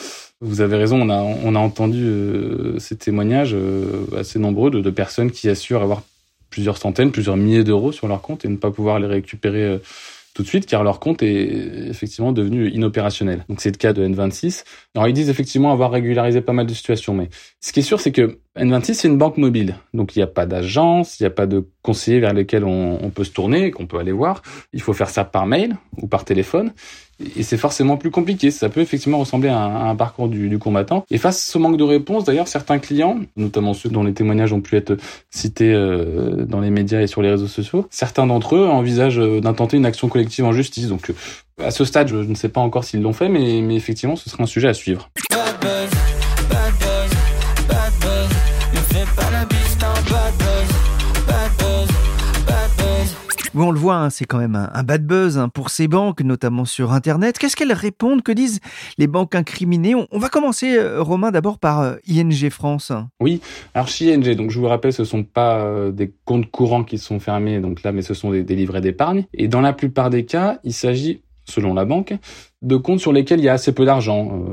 vous 0.41 0.61
avez 0.61 0.77
raison, 0.77 1.01
on 1.01 1.09
a, 1.09 1.21
on 1.21 1.55
a 1.55 1.59
entendu 1.59 2.03
euh, 2.03 2.79
ces 2.79 2.97
témoignages 2.97 3.53
euh, 3.53 4.05
assez 4.17 4.39
nombreux 4.39 4.69
de, 4.69 4.89
personnes 4.89 5.31
qui 5.31 5.49
assurent 5.49 5.81
avoir 5.81 6.03
plusieurs 6.49 6.77
centaines, 6.77 7.11
plusieurs 7.11 7.37
milliers 7.37 7.63
d'euros 7.63 7.91
sur 7.91 8.07
leur 8.07 8.21
compte 8.21 8.45
et 8.45 8.47
ne 8.47 8.57
pas 8.57 8.69
pouvoir 8.69 8.99
les 8.99 9.07
récupérer 9.07 9.79
tout 10.33 10.43
de 10.43 10.47
suite 10.47 10.65
car 10.65 10.83
leur 10.83 10.99
compte 10.99 11.23
est 11.23 11.89
effectivement 11.89 12.31
devenu 12.31 12.69
inopérationnel. 12.69 13.45
Donc 13.49 13.61
c'est 13.61 13.71
le 13.71 13.77
cas 13.77 13.93
de 13.93 14.05
N26. 14.07 14.63
Alors 14.93 15.07
ils 15.07 15.13
disent 15.13 15.29
effectivement 15.29 15.71
avoir 15.71 15.91
régularisé 15.91 16.41
pas 16.41 16.53
mal 16.53 16.67
de 16.67 16.73
situations, 16.73 17.13
mais 17.15 17.29
ce 17.59 17.71
qui 17.71 17.79
est 17.79 17.83
sûr 17.83 17.99
c'est 17.99 18.11
que 18.11 18.39
N26 18.57 18.93
c'est 18.93 19.07
une 19.07 19.17
banque 19.17 19.37
mobile, 19.37 19.75
donc 19.95 20.15
il 20.15 20.19
n'y 20.19 20.23
a 20.23 20.27
pas 20.27 20.45
d'agence, 20.45 21.19
il 21.19 21.23
n'y 21.23 21.27
a 21.27 21.31
pas 21.31 21.47
de 21.47 21.67
conseiller 21.81 22.19
vers 22.19 22.33
lesquels 22.33 22.63
on, 22.63 23.09
peut 23.09 23.23
se 23.23 23.31
tourner, 23.31 23.71
qu'on 23.71 23.87
peut 23.87 23.97
aller 23.97 24.11
voir. 24.11 24.43
Il 24.73 24.81
faut 24.81 24.93
faire 24.93 25.09
ça 25.09 25.25
par 25.25 25.47
mail 25.47 25.75
ou 25.97 26.07
par 26.07 26.23
téléphone 26.23 26.71
et 27.35 27.43
c'est 27.43 27.57
forcément 27.57 27.97
plus 27.97 28.11
compliqué. 28.11 28.51
Ça 28.51 28.69
peut 28.69 28.81
effectivement 28.81 29.17
ressembler 29.17 29.49
à 29.49 29.59
un, 29.59 29.95
parcours 29.95 30.27
du, 30.27 30.57
combattant. 30.59 31.05
Et 31.09 31.17
face 31.17 31.43
ce 31.43 31.57
manque 31.57 31.77
de 31.77 31.83
réponse, 31.83 32.25
d'ailleurs, 32.25 32.47
certains 32.47 32.79
clients, 32.79 33.19
notamment 33.35 33.73
ceux 33.73 33.89
dont 33.89 34.03
les 34.03 34.13
témoignages 34.13 34.53
ont 34.53 34.61
pu 34.61 34.75
être 34.75 34.97
cités 35.29 35.73
euh, 35.73 36.45
dans 36.45 36.59
les 36.59 36.69
médias 36.69 37.01
et 37.01 37.07
sur 37.07 37.21
les 37.21 37.29
réseaux 37.29 37.47
sociaux, 37.47 37.87
certains 37.89 38.27
d'entre 38.27 38.55
eux 38.55 38.67
envisagent 38.67 39.19
euh, 39.19 39.41
d'intenter 39.41 39.77
une 39.77 39.85
action 39.85 40.09
collective 40.09 40.45
en 40.45 40.51
justice. 40.51 40.87
Donc, 40.87 41.09
euh, 41.09 41.13
à 41.63 41.71
ce 41.71 41.85
stade, 41.85 42.07
je 42.07 42.17
ne 42.17 42.35
sais 42.35 42.49
pas 42.49 42.61
encore 42.61 42.83
s'ils 42.83 43.01
l'ont 43.01 43.13
fait, 43.13 43.29
mais, 43.29 43.61
mais 43.61 43.75
effectivement, 43.75 44.15
ce 44.15 44.29
serait 44.29 44.43
un 44.43 44.47
sujet 44.47 44.67
à 44.67 44.73
suivre. 44.73 45.09
On 53.61 53.71
le 53.71 53.79
voit, 53.79 53.95
hein, 53.95 54.09
c'est 54.09 54.25
quand 54.25 54.39
même 54.39 54.55
un, 54.55 54.83
bad 54.83 55.05
buzz 55.05 55.37
hein, 55.37 55.49
pour 55.49 55.69
ces 55.69 55.87
banques, 55.87 56.21
notamment 56.21 56.65
sur 56.65 56.91
Internet. 56.91 57.37
Qu'est-ce 57.37 57.55
qu'elles 57.55 57.73
répondent? 57.73 58.23
Que 58.23 58.31
disent 58.31 58.59
les 58.97 59.07
banques 59.07 59.35
incriminées? 59.35 59.95
On, 59.95 60.17
va 60.17 60.29
commencer, 60.29 60.77
euh, 60.77 61.01
Romain, 61.01 61.31
d'abord 61.31 61.59
par 61.59 61.81
euh, 61.81 61.95
ING 62.07 62.49
France. 62.49 62.91
Oui, 63.19 63.41
alors 63.73 63.87
chez 63.87 64.13
ING, 64.13 64.35
donc 64.35 64.49
je 64.49 64.59
vous 64.59 64.67
rappelle, 64.67 64.93
ce 64.93 65.03
sont 65.03 65.23
pas 65.23 65.59
euh, 65.59 65.91
des 65.91 66.11
comptes 66.25 66.49
courants 66.49 66.83
qui 66.83 66.97
sont 66.97 67.19
fermés, 67.19 67.59
donc 67.59 67.83
là, 67.83 67.91
mais 67.91 68.01
ce 68.01 68.13
sont 68.13 68.31
des, 68.31 68.43
livrets 68.43 68.81
d'épargne. 68.81 69.25
Et 69.33 69.47
dans 69.47 69.61
la 69.61 69.73
plupart 69.73 70.09
des 70.09 70.25
cas, 70.25 70.59
il 70.63 70.73
s'agit 70.73 71.21
selon 71.45 71.73
la 71.73 71.83
banque, 71.83 72.13
de 72.61 72.77
comptes 72.77 73.01
sur 73.01 73.11
lesquels 73.11 73.39
il 73.39 73.43
y 73.43 73.49
a 73.49 73.53
assez 73.53 73.73
peu 73.73 73.83
d'argent, 73.83 74.45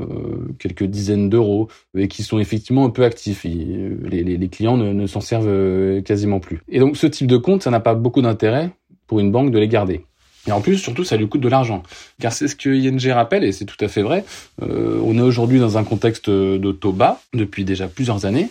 quelques 0.59 0.83
dizaines 0.83 1.29
d'euros, 1.29 1.69
et 1.97 2.09
qui 2.09 2.21
sont 2.21 2.37
effectivement 2.37 2.83
un 2.83 2.89
peu 2.89 3.05
actifs. 3.05 3.45
les, 3.45 4.49
clients 4.51 4.75
ne, 4.75 4.91
ne 4.91 5.07
s'en 5.07 5.21
servent 5.21 6.01
quasiment 6.01 6.41
plus. 6.41 6.59
Et 6.67 6.79
donc 6.79 6.97
ce 6.97 7.07
type 7.07 7.27
de 7.27 7.37
compte, 7.37 7.63
ça 7.63 7.71
n'a 7.71 7.79
pas 7.79 7.95
beaucoup 7.95 8.21
d'intérêt 8.21 8.71
pour 9.11 9.19
une 9.19 9.29
banque 9.29 9.51
de 9.51 9.59
les 9.59 9.67
garder. 9.67 10.05
Et 10.47 10.53
en 10.53 10.61
plus, 10.61 10.77
surtout, 10.77 11.03
ça 11.03 11.17
lui 11.17 11.27
coûte 11.27 11.41
de 11.41 11.49
l'argent. 11.49 11.83
Car 12.21 12.31
c'est 12.31 12.47
ce 12.47 12.55
que 12.55 12.69
ING 12.69 13.11
rappelle, 13.11 13.43
et 13.43 13.51
c'est 13.51 13.65
tout 13.65 13.75
à 13.83 13.89
fait 13.89 14.03
vrai. 14.03 14.23
Euh, 14.61 15.01
on 15.03 15.17
est 15.17 15.21
aujourd'hui 15.21 15.59
dans 15.59 15.77
un 15.77 15.83
contexte 15.83 16.29
de 16.29 16.71
taux 16.71 16.93
bas 16.93 17.19
depuis 17.33 17.65
déjà 17.65 17.89
plusieurs 17.89 18.25
années. 18.25 18.47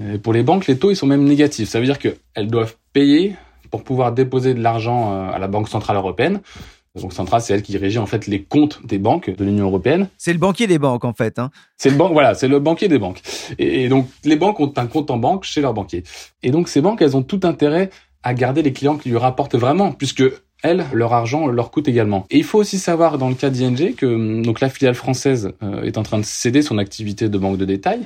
Et 0.00 0.18
pour 0.18 0.32
les 0.32 0.44
banques, 0.44 0.68
les 0.68 0.78
taux, 0.78 0.92
ils 0.92 0.96
sont 0.96 1.08
même 1.08 1.24
négatifs. 1.24 1.68
Ça 1.68 1.80
veut 1.80 1.84
dire 1.84 1.98
qu'elles 1.98 2.46
doivent 2.46 2.76
payer 2.92 3.34
pour 3.72 3.82
pouvoir 3.82 4.12
déposer 4.12 4.54
de 4.54 4.62
l'argent 4.62 5.12
euh, 5.12 5.32
à 5.32 5.40
la 5.40 5.48
Banque 5.48 5.68
Centrale 5.68 5.96
Européenne. 5.96 6.40
La 6.94 7.02
Banque 7.02 7.12
Centrale, 7.12 7.40
c'est 7.40 7.52
elle 7.52 7.62
qui 7.62 7.76
régit 7.76 7.98
en 7.98 8.06
fait 8.06 8.28
les 8.28 8.42
comptes 8.44 8.86
des 8.86 8.98
banques 8.98 9.34
de 9.34 9.44
l'Union 9.44 9.64
Européenne. 9.64 10.06
C'est 10.16 10.32
le 10.32 10.38
banquier 10.38 10.68
des 10.68 10.78
banques, 10.78 11.04
en 11.04 11.12
fait. 11.12 11.40
Hein. 11.40 11.50
C'est 11.76 11.90
le 11.90 11.96
banque, 11.96 12.12
voilà, 12.12 12.36
c'est 12.36 12.46
le 12.46 12.60
banquier 12.60 12.86
des 12.86 13.00
banques. 13.00 13.20
Et, 13.58 13.82
et 13.82 13.88
donc, 13.88 14.06
les 14.22 14.36
banques 14.36 14.60
ont 14.60 14.72
un 14.76 14.86
compte 14.86 15.10
en 15.10 15.16
banque 15.16 15.42
chez 15.42 15.60
leur 15.60 15.74
banquier. 15.74 16.04
Et 16.44 16.52
donc, 16.52 16.68
ces 16.68 16.80
banques, 16.80 17.02
elles 17.02 17.16
ont 17.16 17.24
tout 17.24 17.40
intérêt 17.42 17.90
à 18.24 18.34
garder 18.34 18.62
les 18.62 18.72
clients 18.72 18.96
qui 18.96 19.10
lui 19.10 19.18
rapportent 19.18 19.54
vraiment, 19.54 19.92
puisque 19.92 20.24
elles, 20.64 20.86
leur 20.94 21.12
argent 21.12 21.46
leur 21.46 21.70
coûte 21.70 21.88
également. 21.88 22.24
Et 22.30 22.38
il 22.38 22.44
faut 22.44 22.58
aussi 22.58 22.78
savoir 22.78 23.18
dans 23.18 23.28
le 23.28 23.34
cas 23.34 23.50
d'ING 23.50 23.94
que 23.94 24.42
donc 24.42 24.60
la 24.60 24.70
filiale 24.70 24.94
française 24.94 25.52
euh, 25.62 25.82
est 25.82 25.98
en 25.98 26.02
train 26.02 26.18
de 26.18 26.24
céder 26.24 26.62
son 26.62 26.78
activité 26.78 27.28
de 27.28 27.38
banque 27.38 27.58
de 27.58 27.66
détail. 27.66 28.00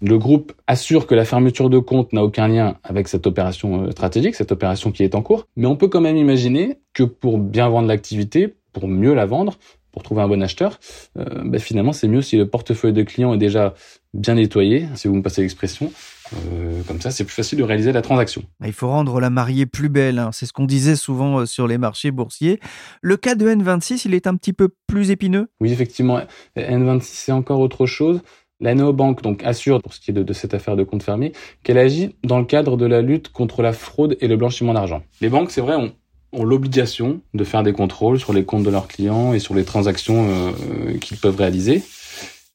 Le 0.00 0.16
groupe 0.18 0.52
assure 0.66 1.06
que 1.06 1.14
la 1.14 1.24
fermeture 1.24 1.68
de 1.68 1.78
compte 1.78 2.12
n'a 2.12 2.22
aucun 2.22 2.48
lien 2.48 2.76
avec 2.84 3.08
cette 3.08 3.26
opération 3.26 3.84
euh, 3.84 3.90
stratégique, 3.90 4.36
cette 4.36 4.52
opération 4.52 4.92
qui 4.92 5.02
est 5.02 5.16
en 5.16 5.22
cours, 5.22 5.46
mais 5.56 5.66
on 5.66 5.74
peut 5.74 5.88
quand 5.88 6.00
même 6.00 6.16
imaginer 6.16 6.78
que 6.94 7.02
pour 7.02 7.38
bien 7.38 7.68
vendre 7.68 7.88
l'activité, 7.88 8.54
pour 8.72 8.86
mieux 8.86 9.14
la 9.14 9.26
vendre, 9.26 9.58
pour 9.90 10.02
trouver 10.02 10.22
un 10.22 10.28
bon 10.28 10.42
acheteur, 10.42 10.78
euh, 11.18 11.24
bah, 11.44 11.58
finalement 11.58 11.92
c'est 11.92 12.06
mieux 12.06 12.22
si 12.22 12.36
le 12.36 12.46
portefeuille 12.46 12.92
de 12.92 13.02
clients 13.02 13.34
est 13.34 13.38
déjà 13.38 13.74
bien 14.14 14.34
nettoyé, 14.34 14.86
si 14.94 15.08
vous 15.08 15.14
me 15.14 15.22
passez 15.22 15.42
l'expression. 15.42 15.90
Euh, 16.34 16.82
comme 16.86 17.00
ça, 17.00 17.10
c'est 17.10 17.24
plus 17.24 17.34
facile 17.34 17.58
de 17.58 17.64
réaliser 17.64 17.92
la 17.92 18.02
transaction. 18.02 18.42
Il 18.64 18.72
faut 18.72 18.88
rendre 18.88 19.20
la 19.20 19.30
mariée 19.30 19.66
plus 19.66 19.88
belle, 19.88 20.18
hein. 20.18 20.30
c'est 20.32 20.46
ce 20.46 20.52
qu'on 20.52 20.64
disait 20.64 20.96
souvent 20.96 21.40
euh, 21.40 21.46
sur 21.46 21.66
les 21.66 21.78
marchés 21.78 22.10
boursiers. 22.10 22.60
Le 23.02 23.16
cas 23.16 23.34
de 23.34 23.48
N26, 23.48 24.02
il 24.06 24.14
est 24.14 24.26
un 24.26 24.36
petit 24.36 24.52
peu 24.52 24.68
plus 24.86 25.10
épineux? 25.10 25.48
Oui, 25.60 25.72
effectivement, 25.72 26.20
N26 26.56 27.00
c'est 27.02 27.32
encore 27.32 27.60
autre 27.60 27.86
chose. 27.86 28.20
La 28.58 28.74
néobanque 28.74 29.22
donc 29.22 29.44
assure, 29.44 29.82
pour 29.82 29.92
ce 29.92 30.00
qui 30.00 30.10
est 30.10 30.14
de, 30.14 30.22
de, 30.22 30.32
cette 30.32 30.54
affaire 30.54 30.76
de 30.76 30.82
compte 30.82 31.02
fermé, 31.02 31.32
qu'elle 31.62 31.76
agit 31.76 32.16
dans 32.24 32.38
le 32.38 32.46
cadre 32.46 32.76
de 32.76 32.86
la 32.86 33.02
lutte 33.02 33.28
contre 33.30 33.60
la 33.60 33.74
fraude 33.74 34.16
et 34.20 34.28
le 34.28 34.36
blanchiment 34.36 34.72
d'argent. 34.72 35.02
Les 35.20 35.28
banques, 35.28 35.50
c'est 35.50 35.60
vrai, 35.60 35.76
ont 35.76 35.92
ont 36.32 36.44
l'obligation 36.44 37.20
de 37.34 37.44
faire 37.44 37.62
des 37.62 37.72
contrôles 37.72 38.18
sur 38.18 38.32
les 38.32 38.44
comptes 38.44 38.62
de 38.62 38.70
leurs 38.70 38.88
clients 38.88 39.32
et 39.32 39.38
sur 39.38 39.54
les 39.54 39.64
transactions 39.64 40.28
euh, 40.28 40.98
qu'ils 40.98 41.16
peuvent 41.16 41.36
réaliser. 41.36 41.82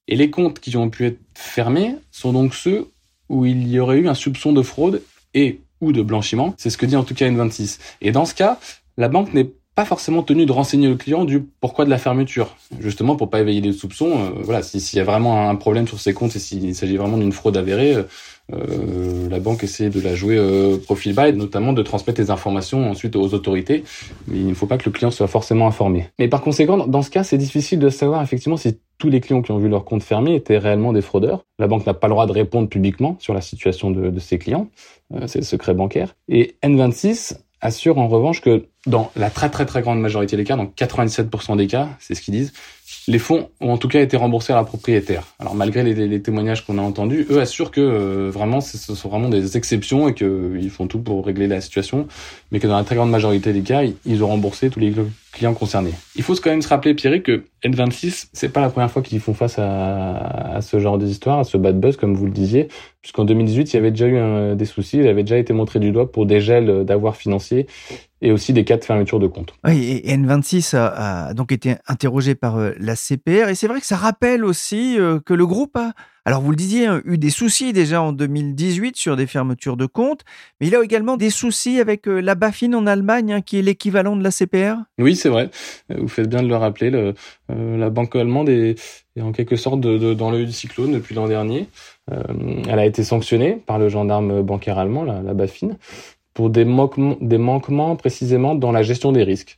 Et 0.07 0.15
les 0.15 0.29
comptes 0.29 0.59
qui 0.59 0.75
ont 0.77 0.89
pu 0.89 1.05
être 1.05 1.19
fermés 1.33 1.95
sont 2.11 2.33
donc 2.33 2.53
ceux 2.53 2.87
où 3.31 3.45
il 3.45 3.67
y 3.67 3.79
aurait 3.79 3.97
eu 3.97 4.07
un 4.07 4.13
soupçon 4.13 4.51
de 4.51 4.61
fraude 4.61 5.01
et 5.33 5.61
ou 5.79 5.93
de 5.93 6.01
blanchiment. 6.01 6.53
C'est 6.57 6.69
ce 6.69 6.77
que 6.77 6.85
dit 6.85 6.97
en 6.97 7.03
tout 7.03 7.15
cas 7.15 7.27
N26. 7.27 7.79
Et 8.01 8.11
dans 8.11 8.25
ce 8.25 8.35
cas, 8.35 8.59
la 8.97 9.07
banque 9.07 9.33
n'est 9.33 9.49
pas 9.73 9.85
forcément 9.85 10.21
tenue 10.21 10.45
de 10.45 10.51
renseigner 10.51 10.89
le 10.89 10.95
client 10.95 11.23
du 11.23 11.41
pourquoi 11.61 11.85
de 11.85 11.89
la 11.89 11.97
fermeture, 11.97 12.57
justement 12.79 13.15
pour 13.15 13.29
pas 13.29 13.39
éveiller 13.39 13.61
les 13.61 13.71
soupçons. 13.71 14.11
Euh, 14.11 14.29
voilà, 14.43 14.61
s'il 14.61 14.97
y 14.97 14.99
a 14.99 15.05
vraiment 15.05 15.49
un 15.49 15.55
problème 15.55 15.87
sur 15.87 15.99
ses 15.99 16.13
comptes 16.13 16.35
et 16.35 16.39
s'il 16.39 16.75
s'agit 16.75 16.97
vraiment 16.97 17.17
d'une 17.17 17.31
fraude 17.31 17.55
avérée, 17.55 17.95
euh, 17.95 18.03
euh, 18.53 19.29
la 19.29 19.39
banque 19.39 19.63
essaie 19.63 19.89
de 19.89 20.01
la 20.01 20.15
jouer 20.15 20.37
euh, 20.37 20.77
profil 20.77 21.13
bas 21.13 21.31
notamment 21.31 21.73
de 21.73 21.81
transmettre 21.81 22.19
les 22.19 22.31
informations 22.31 22.89
ensuite 22.89 23.15
aux 23.15 23.33
autorités. 23.33 23.83
Mais 24.27 24.37
il 24.37 24.47
ne 24.47 24.53
faut 24.53 24.67
pas 24.67 24.77
que 24.77 24.85
le 24.85 24.91
client 24.91 25.11
soit 25.11 25.27
forcément 25.27 25.67
informé. 25.67 26.07
Mais 26.19 26.27
par 26.27 26.41
conséquent, 26.41 26.85
dans 26.87 27.01
ce 27.01 27.09
cas, 27.09 27.23
c'est 27.23 27.37
difficile 27.37 27.79
de 27.79 27.89
savoir 27.89 28.21
effectivement 28.21 28.57
si 28.57 28.79
tous 28.97 29.09
les 29.09 29.19
clients 29.19 29.41
qui 29.41 29.51
ont 29.51 29.57
vu 29.57 29.69
leur 29.69 29.85
compte 29.85 30.03
fermé 30.03 30.35
étaient 30.35 30.57
réellement 30.57 30.93
des 30.93 31.01
fraudeurs. 31.01 31.45
La 31.59 31.67
banque 31.67 31.85
n'a 31.85 31.93
pas 31.93 32.07
le 32.07 32.13
droit 32.13 32.27
de 32.27 32.31
répondre 32.31 32.69
publiquement 32.69 33.15
sur 33.19 33.33
la 33.33 33.41
situation 33.41 33.89
de, 33.89 34.09
de 34.09 34.19
ses 34.19 34.37
clients. 34.37 34.67
Euh, 35.13 35.27
c'est 35.27 35.39
le 35.39 35.45
secret 35.45 35.73
bancaire. 35.73 36.15
Et 36.27 36.55
N26 36.63 37.37
assure 37.61 37.97
en 37.97 38.07
revanche 38.07 38.41
que 38.41 38.65
dans 38.87 39.11
la 39.15 39.29
très 39.29 39.49
très 39.49 39.65
très 39.65 39.81
grande 39.81 40.01
majorité 40.01 40.37
des 40.37 40.43
cas, 40.43 40.55
dans 40.55 40.65
97% 40.65 41.55
des 41.55 41.67
cas, 41.67 41.89
c'est 41.99 42.15
ce 42.15 42.21
qu'ils 42.21 42.33
disent, 42.33 42.53
les 43.07 43.19
fonds 43.19 43.49
ont 43.59 43.71
en 43.71 43.77
tout 43.77 43.87
cas 43.87 44.01
été 44.01 44.17
remboursés 44.17 44.53
à 44.53 44.55
la 44.55 44.63
propriétaire. 44.63 45.23
Alors 45.39 45.55
malgré 45.55 45.83
les, 45.83 46.21
témoignages 46.21 46.65
qu'on 46.65 46.77
a 46.77 46.81
entendus, 46.81 47.27
eux 47.29 47.39
assurent 47.39 47.71
que 47.71 47.81
euh, 47.81 48.31
vraiment 48.31 48.59
ce 48.59 48.77
sont 48.77 49.09
vraiment 49.09 49.29
des 49.29 49.55
exceptions 49.55 50.07
et 50.07 50.13
qu'ils 50.13 50.69
font 50.69 50.87
tout 50.87 50.99
pour 50.99 51.25
régler 51.25 51.47
la 51.47 51.61
situation, 51.61 52.07
mais 52.51 52.59
que 52.59 52.67
dans 52.67 52.77
la 52.77 52.83
très 52.83 52.95
grande 52.95 53.11
majorité 53.11 53.53
des 53.53 53.61
cas, 53.61 53.83
ils 54.05 54.23
ont 54.23 54.27
remboursé 54.27 54.69
tous 54.69 54.79
les 54.79 54.93
clients 55.31 55.53
concernés. 55.53 55.93
Il 56.15 56.23
faut 56.23 56.35
quand 56.35 56.49
même 56.49 56.61
se 56.61 56.67
rappeler, 56.67 56.93
Pierre, 56.93 57.21
que 57.23 57.43
N26, 57.63 58.29
c'est 58.33 58.49
pas 58.49 58.61
la 58.61 58.69
première 58.69 58.91
fois 58.91 59.01
qu'ils 59.01 59.19
font 59.19 59.33
face 59.33 59.57
à, 59.57 60.59
ce 60.61 60.79
genre 60.79 60.97
d'histoire, 60.97 61.39
à 61.39 61.43
ce 61.43 61.57
bad 61.57 61.79
buzz, 61.79 61.97
comme 61.97 62.15
vous 62.15 62.25
le 62.25 62.31
disiez, 62.31 62.67
puisqu'en 63.01 63.25
2018, 63.25 63.73
il 63.73 63.75
y 63.75 63.79
avait 63.79 63.91
déjà 63.91 64.07
eu 64.07 64.17
un, 64.17 64.55
des 64.55 64.65
soucis, 64.65 64.97
il 64.97 65.07
avait 65.07 65.23
déjà 65.23 65.37
été 65.37 65.53
montré 65.53 65.79
du 65.79 65.91
doigt 65.91 66.11
pour 66.11 66.25
des 66.25 66.41
gels 66.41 66.83
d'avoirs 66.83 67.15
financiers 67.15 67.67
et 68.21 68.31
aussi 68.31 68.53
des 68.53 68.63
cas 68.63 68.77
de 68.77 68.83
fermeture 68.83 69.19
de 69.19 69.27
compte. 69.27 69.53
Oui, 69.65 70.01
et 70.03 70.15
N26 70.15 70.75
a, 70.75 71.27
a 71.27 71.33
donc 71.33 71.51
été 71.51 71.75
interrogé 71.87 72.35
par 72.35 72.57
euh, 72.57 72.71
la 72.79 72.95
CPR, 72.95 73.49
et 73.49 73.55
c'est 73.55 73.67
vrai 73.67 73.79
que 73.79 73.85
ça 73.85 73.97
rappelle 73.97 74.45
aussi 74.45 74.99
euh, 74.99 75.19
que 75.19 75.33
le 75.33 75.45
groupe 75.45 75.75
a, 75.75 75.93
alors 76.23 76.41
vous 76.41 76.51
le 76.51 76.55
disiez, 76.55 76.85
hein, 76.85 77.01
eu 77.05 77.17
des 77.17 77.31
soucis 77.31 77.73
déjà 77.73 78.01
en 78.01 78.11
2018 78.11 78.95
sur 78.95 79.15
des 79.15 79.25
fermetures 79.25 79.75
de 79.75 79.87
comptes, 79.87 80.21
mais 80.59 80.67
il 80.67 80.75
a 80.75 80.83
également 80.83 81.17
des 81.17 81.31
soucis 81.31 81.79
avec 81.79 82.07
euh, 82.07 82.19
la 82.19 82.35
BaFin 82.35 82.73
en 82.73 82.85
Allemagne, 82.85 83.33
hein, 83.33 83.41
qui 83.41 83.57
est 83.57 83.63
l'équivalent 83.63 84.15
de 84.15 84.23
la 84.23 84.29
CPR 84.29 84.75
Oui, 84.99 85.15
c'est 85.15 85.29
vrai, 85.29 85.49
vous 85.89 86.07
faites 86.07 86.29
bien 86.29 86.43
de 86.43 86.47
le 86.47 86.55
rappeler, 86.55 86.91
le, 86.91 87.15
euh, 87.49 87.77
la 87.77 87.89
banque 87.89 88.15
allemande 88.15 88.49
est, 88.49 88.75
est 89.15 89.21
en 89.21 89.31
quelque 89.31 89.55
sorte 89.55 89.81
de, 89.81 89.97
de, 89.97 90.13
dans 90.13 90.29
l'œil 90.29 90.45
du 90.45 90.51
cyclone 90.51 90.91
depuis 90.91 91.15
l'an 91.15 91.27
dernier. 91.27 91.67
Euh, 92.11 92.21
elle 92.69 92.79
a 92.79 92.85
été 92.85 93.03
sanctionnée 93.03 93.53
par 93.65 93.79
le 93.79 93.89
gendarme 93.89 94.43
bancaire 94.43 94.77
allemand, 94.77 95.03
la, 95.03 95.23
la 95.23 95.33
BaFin, 95.33 95.69
pour 96.33 96.49
des, 96.49 96.65
des 96.65 97.37
manquements 97.37 97.95
précisément 97.95 98.55
dans 98.55 98.71
la 98.71 98.83
gestion 98.83 99.11
des 99.11 99.23
risques. 99.23 99.57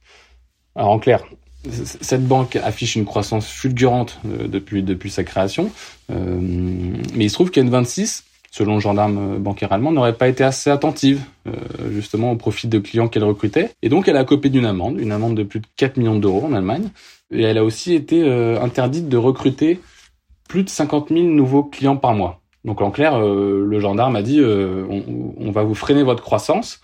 Alors 0.75 0.91
en 0.91 0.99
clair, 0.99 1.23
cette 1.69 2.27
banque 2.27 2.55
affiche 2.57 2.95
une 2.95 3.05
croissance 3.05 3.47
fulgurante 3.47 4.19
euh, 4.25 4.47
depuis, 4.47 4.83
depuis 4.83 5.09
sa 5.09 5.23
création, 5.23 5.71
euh, 6.11 6.39
mais 6.41 7.25
il 7.25 7.29
se 7.29 7.35
trouve 7.35 7.51
qu'N26, 7.51 8.23
selon 8.51 8.75
le 8.75 8.79
gendarme 8.81 9.39
bancaire 9.39 9.71
allemand, 9.71 9.91
n'aurait 9.91 10.17
pas 10.17 10.27
été 10.27 10.43
assez 10.43 10.69
attentive 10.69 11.21
euh, 11.47 11.51
justement 11.91 12.31
au 12.31 12.35
profit 12.35 12.67
de 12.67 12.79
clients 12.79 13.07
qu'elle 13.07 13.23
recrutait, 13.23 13.71
et 13.81 13.89
donc 13.89 14.07
elle 14.07 14.17
a 14.17 14.25
copé 14.25 14.49
d'une 14.49 14.65
amende, 14.65 14.99
une 14.99 15.11
amende 15.11 15.35
de 15.35 15.43
plus 15.43 15.59
de 15.59 15.67
4 15.77 15.97
millions 15.97 16.19
d'euros 16.19 16.45
en 16.45 16.53
Allemagne, 16.53 16.89
et 17.31 17.41
elle 17.41 17.57
a 17.57 17.63
aussi 17.63 17.93
été 17.93 18.21
euh, 18.23 18.61
interdite 18.61 19.09
de 19.09 19.17
recruter 19.17 19.79
plus 20.47 20.63
de 20.63 20.69
50 20.69 21.09
000 21.09 21.21
nouveaux 21.21 21.63
clients 21.63 21.97
par 21.97 22.13
mois. 22.13 22.42
Donc 22.65 22.81
en 22.81 22.91
clair, 22.91 23.15
euh, 23.15 23.65
le 23.65 23.79
gendarme 23.79 24.15
a 24.15 24.21
dit 24.21 24.39
euh, 24.39 24.85
on, 24.89 25.33
on, 25.37 25.51
va 25.51 25.63
vous 25.63 25.75
freiner 25.75 26.03
votre 26.03 26.23
croissance. 26.23 26.79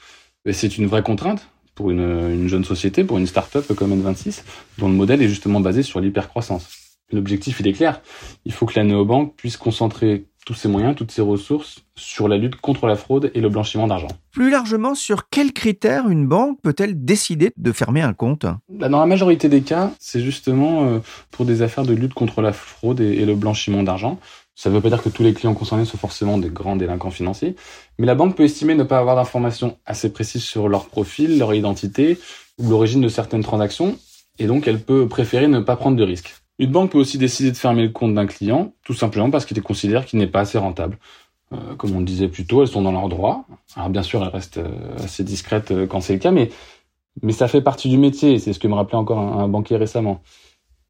Et 0.45 0.53
c'est 0.53 0.77
une 0.77 0.87
vraie 0.87 1.03
contrainte 1.03 1.47
pour 1.75 1.91
une, 1.91 2.01
une 2.01 2.47
jeune 2.47 2.65
société, 2.65 3.03
pour 3.03 3.17
une 3.17 3.27
start-up 3.27 3.73
comme 3.73 3.93
N26, 3.93 4.43
dont 4.77 4.89
le 4.89 4.95
modèle 4.95 5.21
est 5.21 5.29
justement 5.29 5.59
basé 5.59 5.83
sur 5.83 5.99
l'hypercroissance. 5.99 6.69
L'objectif, 7.11 7.59
il 7.59 7.67
est 7.67 7.73
clair. 7.73 8.01
Il 8.45 8.53
faut 8.53 8.65
que 8.65 8.77
la 8.77 8.83
néobanque 8.83 9.35
puisse 9.35 9.57
concentrer 9.57 10.25
tous 10.45 10.53
ses 10.53 10.67
moyens, 10.67 10.95
toutes 10.95 11.11
ses 11.11 11.21
ressources 11.21 11.83
sur 11.95 12.27
la 12.27 12.37
lutte 12.37 12.55
contre 12.55 12.87
la 12.87 12.95
fraude 12.95 13.31
et 13.33 13.41
le 13.41 13.49
blanchiment 13.49 13.87
d'argent. 13.87 14.07
Plus 14.31 14.49
largement, 14.49 14.95
sur 14.95 15.29
quels 15.29 15.53
critères 15.53 16.09
une 16.09 16.27
banque 16.27 16.59
peut-elle 16.61 17.03
décider 17.03 17.51
de 17.57 17.71
fermer 17.71 18.01
un 18.01 18.13
compte? 18.13 18.45
Dans 18.69 18.99
la 18.99 19.05
majorité 19.05 19.49
des 19.49 19.61
cas, 19.61 19.91
c'est 19.99 20.21
justement 20.21 20.85
euh, 20.85 20.99
pour 21.31 21.45
des 21.45 21.61
affaires 21.61 21.83
de 21.85 21.93
lutte 21.93 22.13
contre 22.13 22.41
la 22.41 22.51
fraude 22.51 22.99
et 22.99 23.25
le 23.25 23.35
blanchiment 23.35 23.83
d'argent. 23.83 24.19
Ça 24.59 24.69
ne 24.69 24.75
veut 24.75 24.81
pas 24.81 24.89
dire 24.89 25.01
que 25.01 25.07
tous 25.07 25.23
les 25.23 25.33
clients 25.33 25.53
concernés 25.53 25.85
sont 25.85 25.97
forcément 25.97 26.37
des 26.37 26.49
grands 26.49 26.75
délinquants 26.75 27.11
financiers, 27.11 27.55
mais 27.97 28.05
la 28.05 28.13
banque 28.13 28.35
peut 28.35 28.43
estimer 28.43 28.75
ne 28.75 28.83
pas 28.83 28.99
avoir 28.99 29.15
d'informations 29.15 29.77
assez 29.85 30.11
précises 30.11 30.43
sur 30.43 30.67
leur 30.67 30.87
profil, 30.87 31.37
leur 31.37 31.53
identité 31.53 32.17
ou 32.57 32.69
l'origine 32.69 32.99
de 32.99 33.07
certaines 33.07 33.41
transactions, 33.41 33.97
et 34.37 34.47
donc 34.47 34.67
elle 34.67 34.81
peut 34.81 35.07
préférer 35.07 35.47
ne 35.47 35.61
pas 35.61 35.77
prendre 35.77 35.95
de 35.95 36.03
risques. 36.03 36.35
Une 36.57 36.71
banque 36.71 36.91
peut 36.91 36.97
aussi 36.97 37.17
décider 37.17 37.51
de 37.51 37.55
fermer 37.55 37.83
le 37.83 37.89
compte 37.89 38.13
d'un 38.13 38.25
client, 38.25 38.73
tout 38.83 38.93
simplement 38.93 39.31
parce 39.31 39.45
qu'il 39.45 39.61
considère 39.61 40.05
qu'il 40.05 40.19
n'est 40.19 40.27
pas 40.27 40.41
assez 40.41 40.57
rentable. 40.57 40.97
Euh, 41.53 41.75
comme 41.77 41.95
on 41.95 41.99
le 41.99 42.05
disait 42.05 42.27
plus 42.27 42.45
tôt, 42.45 42.61
elles 42.61 42.67
sont 42.67 42.81
dans 42.81 42.91
leurs 42.91 43.07
droits. 43.07 43.45
Alors 43.77 43.89
bien 43.89 44.03
sûr, 44.03 44.21
elles 44.21 44.27
restent 44.27 44.57
euh, 44.57 44.97
assez 44.97 45.23
discrètes 45.23 45.71
euh, 45.71 45.87
quand 45.87 46.01
c'est 46.01 46.11
le 46.11 46.19
cas, 46.19 46.31
mais, 46.31 46.49
mais 47.21 47.31
ça 47.31 47.47
fait 47.47 47.61
partie 47.61 47.87
du 47.87 47.97
métier, 47.97 48.39
c'est 48.39 48.51
ce 48.51 48.59
que 48.59 48.67
me 48.67 48.75
rappelait 48.75 48.97
encore 48.97 49.19
un, 49.19 49.39
un 49.39 49.47
banquier 49.47 49.77
récemment. 49.77 50.21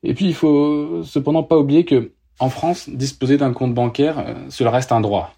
Et 0.01 0.15
puis 0.15 0.25
il 0.25 0.33
faut 0.33 1.03
cependant 1.03 1.43
pas 1.43 1.59
oublier 1.59 1.85
que 1.85 2.13
en 2.39 2.49
France, 2.49 2.89
disposer 2.89 3.37
d'un 3.37 3.53
compte 3.53 3.73
bancaire, 3.73 4.19
euh, 4.19 4.33
cela 4.49 4.71
reste 4.71 4.91
un 4.91 5.01
droit. 5.01 5.33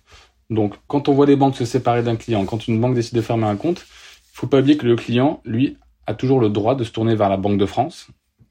Donc, 0.49 0.75
quand 0.87 1.09
on 1.09 1.13
voit 1.13 1.25
des 1.25 1.35
banques 1.35 1.55
se 1.55 1.65
séparer 1.65 2.03
d'un 2.03 2.15
client, 2.15 2.45
quand 2.45 2.67
une 2.67 2.79
banque 2.79 2.93
décide 2.93 3.15
de 3.15 3.21
fermer 3.21 3.45
un 3.45 3.55
compte, 3.55 3.79
il 3.79 4.37
faut 4.37 4.47
pas 4.47 4.59
oublier 4.59 4.77
que 4.77 4.85
le 4.85 4.95
client, 4.95 5.41
lui, 5.45 5.77
a 6.07 6.13
toujours 6.13 6.39
le 6.39 6.49
droit 6.49 6.75
de 6.75 6.83
se 6.83 6.91
tourner 6.91 7.15
vers 7.15 7.29
la 7.29 7.37
Banque 7.37 7.57
de 7.57 7.65
France, 7.65 8.07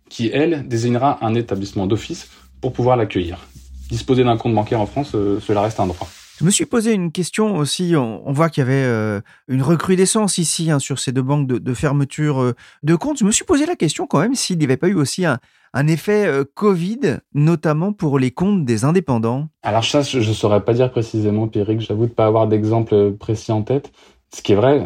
qui, 0.09 0.31
elle, 0.33 0.67
désignera 0.67 1.19
un 1.25 1.35
établissement 1.35 1.87
d'office 1.87 2.31
pour 2.61 2.73
pouvoir 2.73 2.97
l'accueillir. 2.97 3.47
Disposer 3.91 4.25
d'un 4.25 4.37
compte 4.37 4.55
bancaire 4.55 4.81
en 4.81 4.87
France, 4.87 5.13
euh, 5.15 5.41
cela 5.41 5.63
reste 5.63 5.81
un 5.81 5.87
droit. 5.87 6.09
Je 6.41 6.47
me 6.47 6.51
suis 6.51 6.65
posé 6.65 6.95
une 6.95 7.13
question 7.13 7.59
aussi. 7.59 7.95
On, 7.97 8.33
voit 8.33 8.49
qu'il 8.49 8.63
y 8.63 8.67
avait 8.67 8.73
euh, 8.73 9.21
une 9.47 9.61
recrudescence 9.61 10.39
ici 10.39 10.71
hein, 10.71 10.79
sur 10.79 10.99
ces 10.99 11.13
deux 11.13 11.21
banques 11.21 11.47
de, 11.47 11.75
fermeture 11.75 12.41
euh, 12.41 12.55
de 12.83 12.95
comptes. 12.95 13.19
Je 13.19 13.27
me 13.27 13.31
suis 13.31 13.45
posé 13.45 13.67
la 13.67 13.77
question 13.77 14.07
quand 14.07 14.21
même 14.21 14.35
s'il 14.35 14.57
n'y 14.57 14.65
avait 14.65 14.79
pas 14.79 14.89
eu 14.89 14.95
aussi 14.95 15.27
un, 15.27 15.39
effet 15.87 16.27
euh, 16.27 16.45
Covid, 16.55 17.19
notamment 17.35 17.93
pour 17.93 18.19
les 18.19 18.31
comptes 18.31 18.65
des 18.65 18.87
indépendants. 18.87 19.49
Alors 19.63 19.85
ça, 19.85 20.01
je 20.01 20.17
ne 20.17 20.33
saurais 20.33 20.65
pas 20.65 20.73
dire 20.73 20.91
précisément, 20.91 21.47
Pierrick. 21.47 21.83
J'avoue 21.83 22.07
de 22.07 22.13
pas 22.13 22.25
avoir 22.25 22.47
d'exemple 22.47 23.13
précis 23.21 23.53
en 23.53 23.61
tête. 23.61 23.93
Ce 24.35 24.41
qui 24.41 24.53
est 24.53 24.57
vrai, 24.57 24.83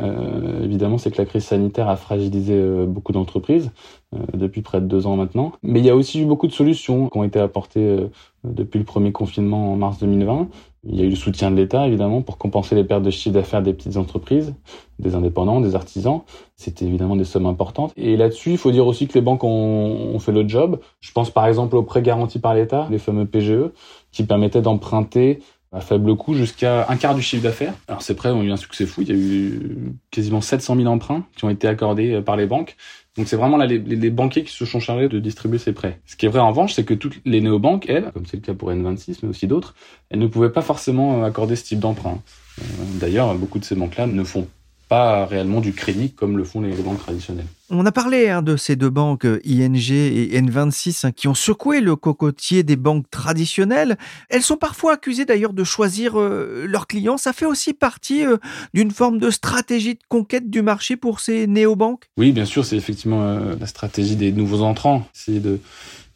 évidemment, 0.62 0.96
c'est 0.96 1.10
que 1.10 1.18
la 1.18 1.26
crise 1.26 1.44
sanitaire 1.44 1.86
a 1.86 1.96
fragilisé 1.96 2.58
beaucoup 2.86 3.12
d'entreprises 3.12 3.70
depuis 4.32 4.62
près 4.62 4.80
de 4.80 4.86
deux 4.86 5.06
ans 5.06 5.16
maintenant. 5.16 5.52
Mais 5.62 5.80
il 5.80 5.86
y 5.86 5.90
a 5.90 5.96
aussi 5.96 6.20
eu 6.20 6.24
beaucoup 6.24 6.46
de 6.46 6.52
solutions 6.52 7.08
qui 7.08 7.18
ont 7.18 7.24
été 7.24 7.38
apportées 7.38 8.08
depuis 8.44 8.78
le 8.78 8.84
premier 8.84 9.12
confinement 9.12 9.72
en 9.72 9.76
mars 9.76 9.98
2020. 9.98 10.48
Il 10.86 10.96
y 10.96 11.00
a 11.00 11.04
eu 11.04 11.10
le 11.10 11.16
soutien 11.16 11.50
de 11.50 11.56
l'État, 11.56 11.86
évidemment, 11.86 12.20
pour 12.20 12.36
compenser 12.36 12.74
les 12.74 12.84
pertes 12.84 13.02
de 13.02 13.10
chiffre 13.10 13.34
d'affaires 13.34 13.62
des 13.62 13.72
petites 13.72 13.96
entreprises, 13.96 14.54
des 14.98 15.14
indépendants, 15.14 15.60
des 15.60 15.74
artisans. 15.74 16.20
C'était 16.56 16.84
évidemment 16.84 17.16
des 17.16 17.24
sommes 17.24 17.46
importantes. 17.46 17.92
Et 17.96 18.16
là-dessus, 18.16 18.50
il 18.50 18.58
faut 18.58 18.70
dire 18.70 18.86
aussi 18.86 19.08
que 19.08 19.14
les 19.14 19.22
banques 19.22 19.44
ont, 19.44 20.10
ont 20.14 20.18
fait 20.18 20.32
le 20.32 20.46
job. 20.46 20.78
Je 21.00 21.12
pense 21.12 21.30
par 21.30 21.46
exemple 21.46 21.76
aux 21.76 21.82
prêts 21.82 22.02
garantis 22.02 22.38
par 22.38 22.54
l'État, 22.54 22.86
les 22.90 22.98
fameux 22.98 23.24
PGE, 23.24 23.70
qui 24.12 24.24
permettaient 24.24 24.62
d'emprunter 24.62 25.40
à 25.74 25.80
faible 25.80 26.16
coût 26.16 26.34
jusqu'à 26.34 26.86
un 26.88 26.96
quart 26.96 27.14
du 27.14 27.22
chiffre 27.22 27.42
d'affaires. 27.42 27.74
Alors 27.88 28.02
ces 28.02 28.14
prêts 28.14 28.30
ont 28.30 28.42
eu 28.42 28.52
un 28.52 28.56
succès 28.56 28.86
fou. 28.86 29.02
Il 29.02 29.08
y 29.08 29.12
a 29.12 29.14
eu 29.14 29.92
quasiment 30.10 30.40
700 30.40 30.76
000 30.76 30.86
emprunts 30.86 31.26
qui 31.36 31.44
ont 31.44 31.50
été 31.50 31.66
accordés 31.66 32.22
par 32.22 32.36
les 32.36 32.46
banques. 32.46 32.76
Donc 33.16 33.28
c'est 33.28 33.36
vraiment 33.36 33.56
là 33.56 33.66
les, 33.66 34.10
banquiers 34.10 34.42
qui 34.42 34.52
se 34.52 34.64
sont 34.64 34.80
chargés 34.80 35.08
de 35.08 35.20
distribuer 35.20 35.58
ces 35.58 35.72
prêts. 35.72 36.00
Ce 36.04 36.16
qui 36.16 36.26
est 36.26 36.28
vrai 36.28 36.40
en 36.40 36.48
revanche, 36.48 36.74
c'est 36.74 36.84
que 36.84 36.94
toutes 36.94 37.20
les 37.24 37.40
néobanques, 37.40 37.88
elles, 37.88 38.10
comme 38.12 38.26
c'est 38.26 38.36
le 38.36 38.42
cas 38.42 38.54
pour 38.54 38.72
N26, 38.72 39.18
mais 39.22 39.28
aussi 39.28 39.46
d'autres, 39.46 39.74
elles 40.10 40.18
ne 40.18 40.26
pouvaient 40.26 40.50
pas 40.50 40.62
forcément 40.62 41.22
accorder 41.22 41.54
ce 41.54 41.64
type 41.64 41.78
d'emprunt. 41.78 42.18
Euh, 42.60 42.64
d'ailleurs, 43.00 43.34
beaucoup 43.36 43.60
de 43.60 43.64
ces 43.64 43.76
banques-là 43.76 44.06
ne 44.06 44.24
font 44.24 44.48
pas 44.88 45.24
réellement 45.26 45.60
du 45.60 45.72
crédit 45.72 46.12
comme 46.12 46.36
le 46.36 46.44
font 46.44 46.60
les, 46.60 46.74
banques 46.74 46.98
traditionnelles. 46.98 47.46
On 47.70 47.86
a 47.86 47.92
parlé 47.92 48.28
hein, 48.28 48.42
de 48.42 48.56
ces 48.56 48.76
deux 48.76 48.90
banques, 48.90 49.24
ING 49.24 49.90
et 49.90 50.40
N26, 50.40 51.06
hein, 51.06 51.12
qui 51.12 51.28
ont 51.28 51.34
secoué 51.34 51.80
le 51.80 51.96
cocotier 51.96 52.62
des 52.62 52.76
banques 52.76 53.08
traditionnelles. 53.10 53.96
Elles 54.28 54.42
sont 54.42 54.56
parfois 54.56 54.94
accusées 54.94 55.24
d'ailleurs 55.24 55.54
de 55.54 55.64
choisir 55.64 56.20
euh, 56.20 56.66
leurs 56.68 56.86
clients. 56.86 57.16
Ça 57.16 57.32
fait 57.32 57.46
aussi 57.46 57.72
partie 57.72 58.26
euh, 58.26 58.36
d'une 58.74 58.90
forme 58.90 59.18
de 59.18 59.30
stratégie 59.30 59.94
de 59.94 60.02
conquête 60.08 60.50
du 60.50 60.62
marché 60.62 60.96
pour 60.96 61.20
ces 61.20 61.46
néobanques? 61.46 62.04
Oui, 62.16 62.32
bien 62.32 62.44
sûr, 62.44 62.64
c'est 62.64 62.76
effectivement 62.76 63.22
euh, 63.22 63.54
la 63.58 63.66
stratégie 63.66 64.16
des 64.16 64.32
nouveaux 64.32 64.62
entrants. 64.62 65.06
C'est 65.12 65.40
de 65.40 65.60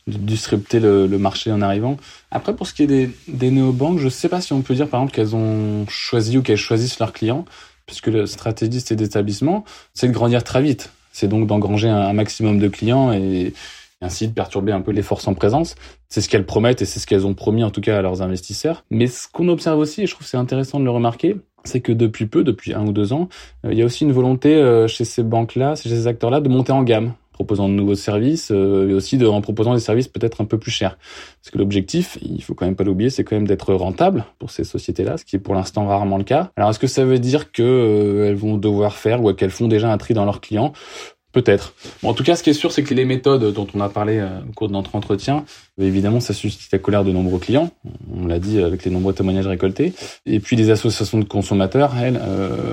de 0.09 0.17
disrupter 0.17 0.81
le, 0.81 1.07
marché 1.19 1.53
en 1.53 1.61
arrivant. 1.61 1.99
Après, 2.31 2.57
pour 2.57 2.67
ce 2.67 2.73
qui 2.73 2.85
est 2.85 2.87
des, 2.87 3.11
des 3.29 3.51
néobanques, 3.51 3.99
je 3.99 4.07
ne 4.07 4.11
sais 4.11 4.29
pas 4.29 4.41
si 4.41 4.53
on 4.55 4.63
peut 4.63 4.75
dire 4.75 4.89
par 4.89 5.01
exemple 5.01 5.15
qu'elles 5.15 5.37
ont 5.37 5.87
choisi 5.87 6.39
ou 6.39 6.43
qu'elles 6.43 6.57
choisissent 6.57 6.99
leurs 6.99 7.13
clients 7.13 7.45
puisque 7.88 8.07
la 8.07 8.26
stratégie 8.26 8.85
de 8.95 9.02
établissements, 9.02 9.64
c'est 9.95 10.07
de 10.07 10.12
grandir 10.12 10.45
très 10.45 10.62
vite. 10.62 10.92
C'est 11.11 11.26
donc 11.26 11.49
d'engranger 11.49 11.88
un, 11.88 12.12
maximum 12.12 12.61
de 12.61 12.68
clients 12.68 13.11
et, 13.12 13.52
ainsi 14.00 14.28
de 14.28 14.33
perturber 14.33 14.71
un 14.71 14.80
peu 14.80 14.92
les 14.92 15.02
forces 15.02 15.26
en 15.26 15.35
présence. 15.35 15.75
C'est 16.09 16.21
ce 16.21 16.28
qu'elles 16.28 16.47
promettent 16.47 16.83
et 16.83 16.85
c'est 16.85 17.00
ce 17.00 17.07
qu'elles 17.09 17.26
ont 17.26 17.35
promis 17.35 17.64
en 17.64 17.71
tout 17.71 17.80
cas 17.80 17.99
à 17.99 18.02
leurs 18.02 18.23
investisseurs. 18.23 18.85
Mais 18.90 19.09
ce 19.09 19.26
qu'on 19.26 19.49
observe 19.49 19.80
aussi, 19.80 20.02
et 20.02 20.07
je 20.07 20.14
trouve 20.14 20.26
c'est 20.26 20.37
intéressant 20.37 20.78
de 20.78 20.85
le 20.85 20.90
remarquer, 20.90 21.37
c'est 21.64 21.80
que 21.80 21.90
depuis 21.90 22.26
peu, 22.26 22.45
depuis 22.45 22.75
un 22.75 22.87
ou 22.87 22.92
deux 22.92 23.12
ans, 23.12 23.28
euh, 23.64 23.73
il 23.73 23.78
y 23.78 23.83
a 23.83 23.85
aussi 23.85 24.04
une 24.04 24.12
volonté 24.12 24.54
euh, 24.54 24.87
chez 24.87 25.04
ces 25.04 25.25
banques-là, 25.25 25.75
chez 25.75 25.88
ces 25.88 26.07
acteurs-là, 26.07 26.40
de 26.40 26.49
monter 26.49 26.73
en 26.73 26.85
gamme 26.85 27.14
proposant 27.38 27.68
de 27.68 27.75
nouveaux 27.75 27.95
services 27.95 28.50
euh, 28.50 28.90
et 28.90 28.95
aussi 28.95 29.16
de, 29.16 29.25
en 29.25 29.40
proposant 29.40 29.73
des 29.73 29.80
services 29.80 30.09
peut-être 30.09 30.40
un 30.40 30.45
peu 30.45 30.59
plus 30.59 30.73
chers. 30.73 30.99
Parce 31.40 31.52
que 31.52 31.59
l'objectif, 31.59 32.18
il 32.21 32.42
faut 32.42 32.54
quand 32.54 32.66
même 32.66 32.75
pas 32.75 32.83
l'oublier, 32.83 33.11
c'est 33.11 33.23
quand 33.23 33.37
même 33.37 33.47
d'être 33.47 33.73
rentable 33.75 34.25
pour 34.40 34.50
ces 34.50 34.64
sociétés-là, 34.64 35.18
ce 35.18 35.25
qui 35.25 35.37
est 35.37 35.38
pour 35.38 35.54
l'instant 35.54 35.87
rarement 35.87 36.18
le 36.18 36.25
cas. 36.25 36.50
Alors 36.57 36.71
est-ce 36.71 36.80
que 36.80 36.88
ça 36.88 37.04
veut 37.04 37.21
dire 37.21 37.52
que 37.52 37.62
euh, 37.62 38.28
elles 38.28 38.35
vont 38.35 38.57
devoir 38.57 38.97
faire 38.97 39.23
ou 39.23 39.33
qu'elles 39.35 39.52
font 39.52 39.68
déjà 39.68 39.92
un 39.92 39.99
tri 39.99 40.14
dans 40.14 40.25
leurs 40.25 40.40
clients? 40.40 40.73
Peut-être. 41.30 41.75
Bon, 42.02 42.09
en 42.09 42.14
tout 42.14 42.25
cas, 42.25 42.35
ce 42.35 42.42
qui 42.42 42.50
est 42.50 42.54
sûr, 42.54 42.73
c'est 42.73 42.83
que 42.83 42.95
les 42.95 43.04
méthodes 43.04 43.52
dont 43.52 43.68
on 43.73 43.80
a 43.80 43.88
parlé 43.88 44.18
euh, 44.18 44.40
au 44.49 44.52
cours 44.52 44.66
de 44.66 44.73
notre 44.73 44.97
entretien, 44.97 45.45
évidemment, 45.78 46.18
ça 46.18 46.35
suscite 46.35 46.73
la 46.73 46.80
colère 46.80 47.04
de 47.04 47.12
nombreux 47.12 47.38
clients. 47.38 47.71
On 48.12 48.26
l'a 48.26 48.40
dit 48.40 48.61
avec 48.61 48.85
les 48.85 48.90
nombreux 48.90 49.12
témoignages 49.12 49.47
récoltés. 49.47 49.92
Et 50.26 50.40
puis, 50.40 50.57
les 50.57 50.71
associations 50.71 51.18
de 51.18 51.25
consommateurs, 51.25 51.92
elles, 52.02 52.18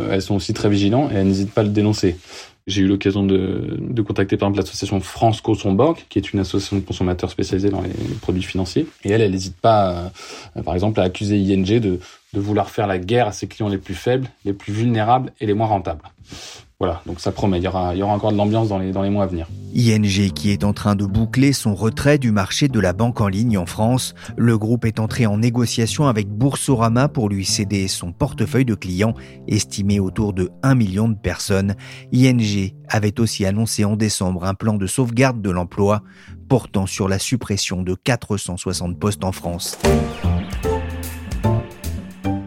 elles 0.09 0.21
sont 0.23 0.35
aussi 0.35 0.53
très 0.53 0.69
vigilantes 0.69 1.11
et 1.11 1.15
elles 1.15 1.27
n'hésitent 1.27 1.51
pas 1.51 1.61
à 1.61 1.65
le 1.65 1.69
dénoncer. 1.69 2.15
J'ai 2.67 2.81
eu 2.81 2.87
l'occasion 2.87 3.23
de, 3.23 3.77
de, 3.79 4.01
contacter 4.01 4.37
par 4.37 4.49
exemple 4.49 4.65
l'association 4.65 4.99
France 4.99 5.43
Banque, 5.43 6.05
qui 6.09 6.17
est 6.17 6.33
une 6.33 6.39
association 6.39 6.77
de 6.77 6.81
consommateurs 6.81 7.29
spécialisée 7.29 7.69
dans 7.69 7.81
les 7.81 7.93
produits 8.21 8.41
financiers. 8.41 8.87
Et 9.03 9.11
elle, 9.11 9.21
elle 9.21 9.31
n'hésite 9.31 9.57
pas, 9.57 10.11
euh, 10.57 10.63
par 10.63 10.73
exemple, 10.73 10.99
à 10.99 11.03
accuser 11.03 11.37
ING 11.37 11.79
de, 11.79 11.99
de 12.33 12.39
vouloir 12.39 12.71
faire 12.71 12.87
la 12.87 12.97
guerre 12.97 13.27
à 13.27 13.31
ses 13.33 13.47
clients 13.47 13.69
les 13.69 13.77
plus 13.77 13.93
faibles, 13.93 14.27
les 14.45 14.53
plus 14.53 14.73
vulnérables 14.73 15.31
et 15.39 15.45
les 15.45 15.53
moins 15.53 15.67
rentables. 15.67 16.01
Voilà, 16.79 17.01
donc 17.05 17.21
ça 17.21 17.31
promet, 17.31 17.59
il 17.59 17.63
y 17.63 17.67
aura, 17.67 17.95
il 17.95 17.99
y 17.99 18.03
aura 18.03 18.13
encore 18.13 18.33
de 18.33 18.37
l'ambiance 18.37 18.67
dans 18.67 18.79
les, 18.79 18.91
dans 18.91 19.01
les 19.01 19.09
mois 19.09 19.23
à 19.23 19.27
venir. 19.27 19.47
ING 19.73 20.31
qui 20.33 20.51
est 20.51 20.65
en 20.65 20.73
train 20.73 20.95
de 20.95 21.05
boucler 21.05 21.53
son 21.53 21.73
retrait 21.73 22.17
du 22.17 22.31
marché 22.31 22.67
de 22.67 22.79
la 22.81 22.91
banque 22.91 23.21
en 23.21 23.29
ligne 23.29 23.57
en 23.57 23.65
France. 23.65 24.13
Le 24.35 24.57
groupe 24.57 24.83
est 24.83 24.99
entré 24.99 25.25
en 25.25 25.37
négociation 25.37 26.07
avec 26.07 26.27
Boursorama 26.27 27.07
pour 27.07 27.29
lui 27.29 27.45
céder 27.45 27.87
son 27.87 28.11
portefeuille 28.11 28.65
de 28.65 28.75
clients, 28.75 29.13
estimé 29.47 30.01
autour 30.01 30.33
de 30.33 30.49
1 30.63 30.75
million 30.75 31.07
de 31.07 31.15
personnes. 31.15 31.75
ING 32.13 32.73
avait 32.89 33.21
aussi 33.21 33.45
annoncé 33.45 33.85
en 33.85 33.95
décembre 33.95 34.43
un 34.43 34.53
plan 34.53 34.73
de 34.73 34.87
sauvegarde 34.87 35.41
de 35.41 35.51
l'emploi 35.51 36.03
portant 36.49 36.87
sur 36.87 37.07
la 37.07 37.19
suppression 37.19 37.83
de 37.83 37.95
460 37.95 38.99
postes 38.99 39.23
en 39.23 39.31
France. 39.31 39.79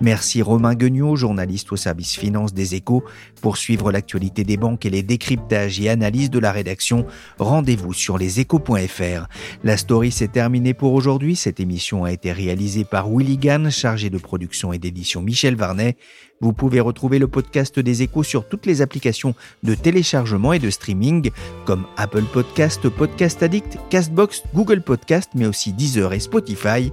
Merci 0.00 0.43
Romain 0.43 0.75
Guignot, 0.75 1.17
journaliste 1.17 1.73
au 1.73 1.76
service 1.76 2.17
finance 2.17 2.55
des 2.55 2.76
échos. 2.76 3.02
Pour 3.43 3.57
suivre 3.57 3.90
l'actualité 3.90 4.45
des 4.45 4.57
banques 4.57 4.87
et 4.87 4.90
les 4.90 5.02
décryptages 5.02 5.81
et 5.81 5.88
analyses 5.88 6.31
de 6.31 6.38
la 6.38 6.52
rédaction, 6.52 7.05
rendez-vous 7.38 7.93
sur 7.93 8.17
leséchos.fr. 8.17 9.26
La 9.64 9.76
story 9.76 10.12
s'est 10.12 10.28
terminée 10.28 10.73
pour 10.73 10.93
aujourd'hui. 10.93 11.35
Cette 11.35 11.59
émission 11.59 12.04
a 12.04 12.13
été 12.13 12.30
réalisée 12.30 12.84
par 12.84 13.11
Willy 13.11 13.39
Gann, 13.39 13.71
chargé 13.71 14.08
de 14.08 14.19
production 14.19 14.73
et 14.73 14.78
d'édition 14.78 15.21
Michel 15.21 15.56
Varnet. 15.56 15.97
Vous 16.41 16.52
pouvez 16.52 16.78
retrouver 16.78 17.19
le 17.19 17.26
podcast 17.26 17.80
des 17.80 18.02
échos 18.02 18.23
sur 18.23 18.49
toutes 18.49 18.67
les 18.67 18.82
applications 18.82 19.34
de 19.65 19.75
téléchargement 19.75 20.52
et 20.52 20.61
de 20.61 20.71
streaming 20.71 21.30
comme 21.65 21.87
Apple 21.97 22.25
Podcast, 22.32 22.89
Podcast 22.89 23.43
Addict, 23.43 23.78
Castbox, 23.91 24.45
Google 24.54 24.82
Podcast, 24.82 25.30
mais 25.34 25.47
aussi 25.47 25.73
Deezer 25.73 26.13
et 26.13 26.21
Spotify. 26.21 26.93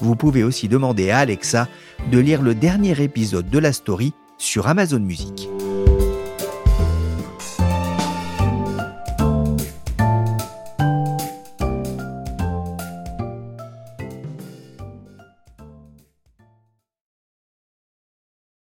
Vous 0.00 0.16
pouvez 0.16 0.44
aussi 0.44 0.68
demander 0.68 1.10
à 1.10 1.18
Alexa 1.18 1.68
de 2.10 2.18
lire 2.18 2.42
le 2.42 2.54
dernier 2.54 3.00
épisode 3.02 3.48
de 3.48 3.58
la 3.58 3.72
story 3.72 4.12
sur 4.38 4.66
Amazon 4.68 5.00
Music. 5.00 5.48